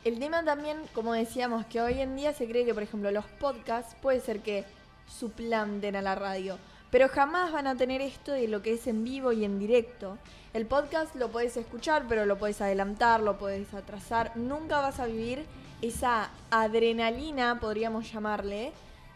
El 0.05 0.19
tema 0.19 0.43
también, 0.45 0.79
como 0.95 1.13
decíamos, 1.13 1.67
que 1.67 1.81
hoy 1.81 2.01
en 2.01 2.17
día 2.17 2.33
se 2.33 2.47
cree 2.49 2.65
que, 2.65 2.75
por 2.75 2.83
ejemplo, 2.83 3.11
los 3.11 3.25
podcasts 3.39 3.95
puede 4.03 4.21
ser 4.21 4.41
que 4.41 4.65
suplanten 5.07 5.95
a 5.97 6.03
la 6.03 6.15
radio, 6.15 6.57
pero 6.91 7.09
jamás 7.09 7.53
van 7.53 7.67
a 7.67 7.77
tener 7.77 8.01
esto 8.01 8.33
de 8.33 8.49
lo 8.49 8.63
que 8.63 8.75
es 8.75 8.87
en 8.87 9.05
vivo 9.05 9.33
y 9.33 9.45
en 9.45 9.59
directo. 9.59 10.19
El 10.53 10.67
podcast 10.67 11.15
lo 11.15 11.29
puedes 11.29 11.57
escuchar, 11.57 12.07
pero 12.09 12.27
lo 12.27 12.37
puedes 12.39 12.61
adelantar, 12.61 13.21
lo 13.21 13.39
puedes 13.39 13.73
atrasar. 13.73 14.37
Nunca 14.37 14.81
vas 14.81 14.99
a 14.99 15.07
vivir 15.07 15.45
esa 15.81 16.31
adrenalina, 16.51 17.61
podríamos 17.61 18.13
llamarle, 18.13 18.73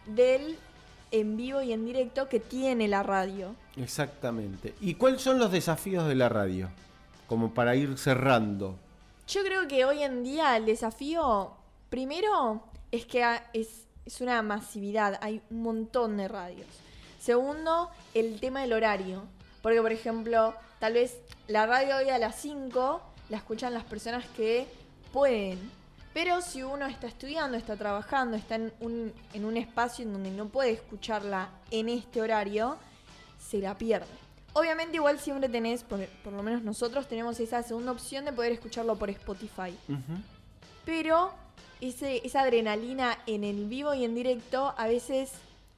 del 0.07 0.57
en 1.11 1.37
vivo 1.37 1.63
y 1.63 1.73
en 1.73 1.85
directo 1.85 2.29
que 2.29 2.41
tiene 2.41 2.89
la 2.89 3.03
radio. 3.03 3.55
Exactamente. 3.77 4.75
¿Y 4.81 4.95
cuáles 4.95 5.23
son 5.23 5.39
los 5.39 5.51
desafíos 5.51 6.07
de 6.07 6.15
la 6.15 6.29
radio? 6.29 6.71
Como 7.27 7.53
para 7.55 7.75
ir 7.75 7.99
cerrando. 7.99 8.77
Yo 9.27 9.43
creo 9.43 9.67
que 9.67 9.85
hoy 9.85 10.03
en 10.03 10.23
día 10.23 10.57
el 10.57 10.67
desafío, 10.67 11.53
primero, 11.91 12.63
es 12.93 13.07
que 13.07 13.25
es, 13.53 13.87
es 14.05 14.21
una 14.21 14.43
masividad, 14.43 15.19
hay 15.21 15.41
un 15.51 15.63
montón 15.63 16.17
de 16.17 16.29
radios. 16.29 16.84
Segundo, 17.25 17.89
el 18.13 18.39
tema 18.39 18.61
del 18.61 18.75
horario. 18.75 19.23
Porque, 19.63 19.81
por 19.81 19.93
ejemplo, 19.93 20.53
tal 20.79 20.93
vez 20.93 21.17
la 21.49 21.65
radio 21.65 21.97
hoy 21.97 22.11
a 22.11 22.19
las 22.19 22.37
5 22.37 23.01
la 23.31 23.39
escuchan 23.39 23.73
las 23.73 23.85
personas 23.85 24.27
que 24.37 24.67
pueden. 25.11 25.59
Pero 26.13 26.43
si 26.43 26.63
uno 26.63 26.85
está 26.85 27.07
estudiando, 27.07 27.57
está 27.57 27.77
trabajando, 27.77 28.37
está 28.37 28.57
en 28.57 28.75
un, 28.81 29.11
en 29.33 29.47
un 29.47 29.57
espacio 29.57 30.05
en 30.05 30.13
donde 30.13 30.31
no 30.33 30.49
puede 30.49 30.73
escucharla 30.73 31.49
en 31.71 31.89
este 31.89 32.21
horario, 32.21 32.77
se 33.39 33.57
la 33.57 33.79
pierde. 33.79 34.07
Obviamente 34.53 34.97
igual 34.97 35.19
siempre 35.19 35.49
tenés, 35.49 35.83
por, 35.83 36.07
por 36.23 36.35
lo 36.35 36.43
menos 36.43 36.63
nosotros 36.63 37.09
tenemos 37.09 37.41
esa 37.41 37.63
segunda 37.63 37.93
opción 37.93 38.27
de 38.27 38.35
poder 38.35 38.53
escucharlo 38.53 38.97
por 38.97 39.09
Spotify. 39.09 39.75
Pero 40.85 41.33
ese, 41.81 42.21
esa 42.23 42.43
adrenalina 42.43 43.17
en 43.27 43.45
el 43.45 43.65
vivo 43.65 43.95
y 43.95 44.05
en 44.05 44.15
directo 44.15 44.75
a 44.77 44.87
veces 44.87 45.33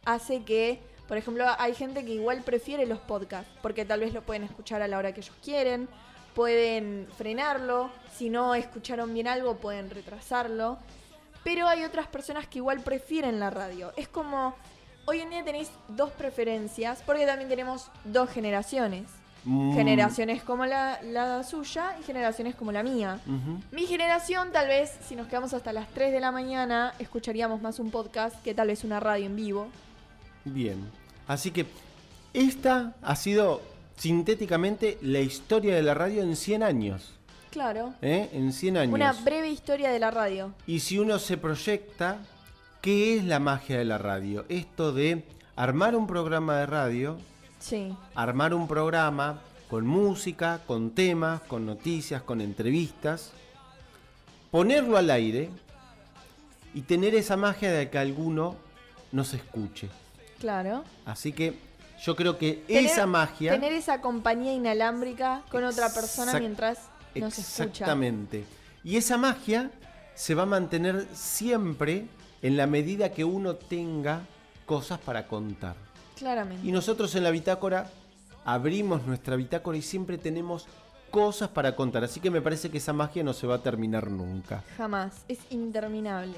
hace 0.05 0.43
que, 0.43 0.81
por 1.09 1.17
ejemplo, 1.17 1.45
hay 1.59 1.75
gente 1.75 2.05
que 2.05 2.13
igual 2.15 2.43
prefiere 2.43 2.87
los 2.87 2.99
podcasts, 2.99 3.51
porque 3.63 3.85
tal 3.85 4.01
vez 4.01 4.13
lo 4.13 4.23
pueden 4.23 4.43
escuchar 4.43 4.83
a 4.83 4.89
la 4.89 4.99
hora 4.99 5.13
que 5.13 5.21
ellos 5.21 5.37
quieren, 5.43 5.89
pueden 6.35 7.09
frenarlo, 7.17 7.91
si 8.15 8.29
no 8.29 8.55
escucharon 8.55 9.13
bien 9.15 9.27
algo 9.27 9.57
pueden 9.57 9.89
retrasarlo, 9.89 10.79
pero 11.45 11.69
hay 11.69 11.85
otras 11.85 12.09
personas 12.09 12.47
que 12.47 12.59
igual 12.59 12.81
prefieren 12.81 13.39
la 13.39 13.51
radio. 13.51 13.93
Es 13.97 14.09
como, 14.09 14.55
hoy 15.07 15.21
en 15.21 15.31
día 15.31 15.45
tenéis 15.45 15.71
dos 15.89 16.11
preferencias, 16.11 17.03
porque 17.07 17.25
también 17.25 17.49
tenemos 17.49 17.91
dos 18.05 18.29
generaciones. 18.31 19.05
Mm, 19.45 19.75
Generaciones 19.75 20.43
como 20.43 20.67
la, 20.67 21.01
la 21.03 21.45
suya 21.45 21.97
y 22.01 22.03
generaciones 22.03 22.57
como 22.57 22.73
la 22.73 22.83
mía. 22.83 23.21
Mi 23.71 23.87
generación, 23.87 24.51
tal 24.51 24.67
vez, 24.67 24.93
si 25.07 25.15
nos 25.15 25.29
quedamos 25.29 25.55
hasta 25.55 25.73
las 25.73 25.87
3 25.91 26.13
de 26.13 26.19
la 26.19 26.33
mañana, 26.33 26.95
escucharíamos 26.99 27.63
más 27.63 27.79
un 27.79 27.93
podcast 27.93 28.43
que 28.43 28.55
tal 28.55 28.67
vez 28.67 28.83
una 28.83 28.99
radio 28.99 29.27
en 29.27 29.37
vivo. 29.37 29.69
Bien. 30.47 30.79
Así 31.29 31.51
que 31.51 31.67
esta 32.33 32.95
ha 33.03 33.17
sido 33.17 33.61
sintéticamente 33.97 34.99
la 35.03 35.21
historia 35.21 35.75
de 35.75 35.83
la 35.83 35.95
radio 35.95 36.23
en 36.23 36.37
100 36.37 36.63
años. 36.63 37.13
Claro. 37.51 37.95
¿eh? 38.03 38.29
En 38.33 38.53
100 38.53 38.77
años. 38.77 38.95
Una 38.95 39.13
breve 39.13 39.49
historia 39.51 39.91
de 39.91 39.99
la 39.99 40.11
radio. 40.11 40.53
Y 40.67 40.81
si 40.81 40.99
uno 40.99 41.19
se 41.19 41.37
proyecta, 41.37 42.19
¿qué 42.81 43.17
es 43.17 43.25
la 43.25 43.41
magia 43.41 43.79
de 43.79 43.85
la 43.85 43.99
radio? 43.99 44.45
Esto 44.49 44.93
de 44.93 45.25
armar 45.57 45.97
un 45.97 46.07
programa 46.07 46.59
de 46.59 46.67
radio, 46.67 47.17
Sí. 47.59 47.97
armar 48.15 48.53
un 48.55 48.69
programa 48.69 49.41
con 49.69 49.87
música, 49.87 50.61
con 50.67 50.91
temas, 50.91 51.41
con 51.43 51.67
noticias, 51.67 52.23
con 52.23 52.41
entrevistas, 52.41 53.33
ponerlo 54.51 54.97
al 54.97 55.11
aire 55.11 55.49
y 56.75 56.83
tener 56.83 57.15
esa 57.15 57.37
magia 57.37 57.73
de 57.73 57.89
que 57.91 57.99
alguno 57.99 58.57
nos 59.13 59.33
escuche. 59.35 59.89
Claro. 60.41 60.85
Así 61.05 61.33
que 61.33 61.59
yo 62.05 62.15
creo 62.17 62.39
que 62.39 62.65
Tener- 62.67 62.85
esa 62.87 63.07
magia... 63.07 63.53
Tener 63.53 63.73
esa 63.73 64.01
compañía 64.01 64.53
inalámbrica 64.53 65.43
con 65.51 65.65
otra 65.65 65.93
persona 65.93 66.39
mientras 66.39 66.79
nos 67.15 67.39
escucha. 67.39 67.65
Exactamente. 67.65 68.45
Y 68.85 68.97
esa 68.97 69.17
magia 69.17 69.71
se 70.15 70.35
va 70.35 70.45
a 70.45 70.47
mantener 70.47 71.07
siempre 71.13 72.07
en 72.43 72.57
la 72.57 72.67
medida 72.67 73.13
que 73.13 73.25
uno 73.25 73.57
tenga 73.57 74.21
cosas 74.67 74.99
para 74.99 75.27
contar. 75.27 75.75
Claramente. 76.17 76.67
Y 76.67 76.73
nosotros 76.73 77.15
en 77.15 77.25
la 77.25 77.31
bitácora 77.31 77.91
abrimos 78.45 79.05
nuestra 79.07 79.37
bitácora 79.37 79.77
y 79.77 79.83
siempre 79.83 80.19
tenemos 80.19 80.67
cosas 81.11 81.49
para 81.49 81.75
contar. 81.75 82.05
Así 82.05 82.21
que 82.21 82.31
me 82.31 82.41
parece 82.41 82.71
que 82.71 82.79
esa 82.79 82.93
magia 82.93 83.23
no 83.25 83.33
se 83.33 83.47
va 83.47 83.57
a 83.57 83.63
terminar 83.63 84.11
nunca. 84.11 84.63
Jamás. 84.77 85.13
Es 85.29 85.39
interminable. 85.51 86.37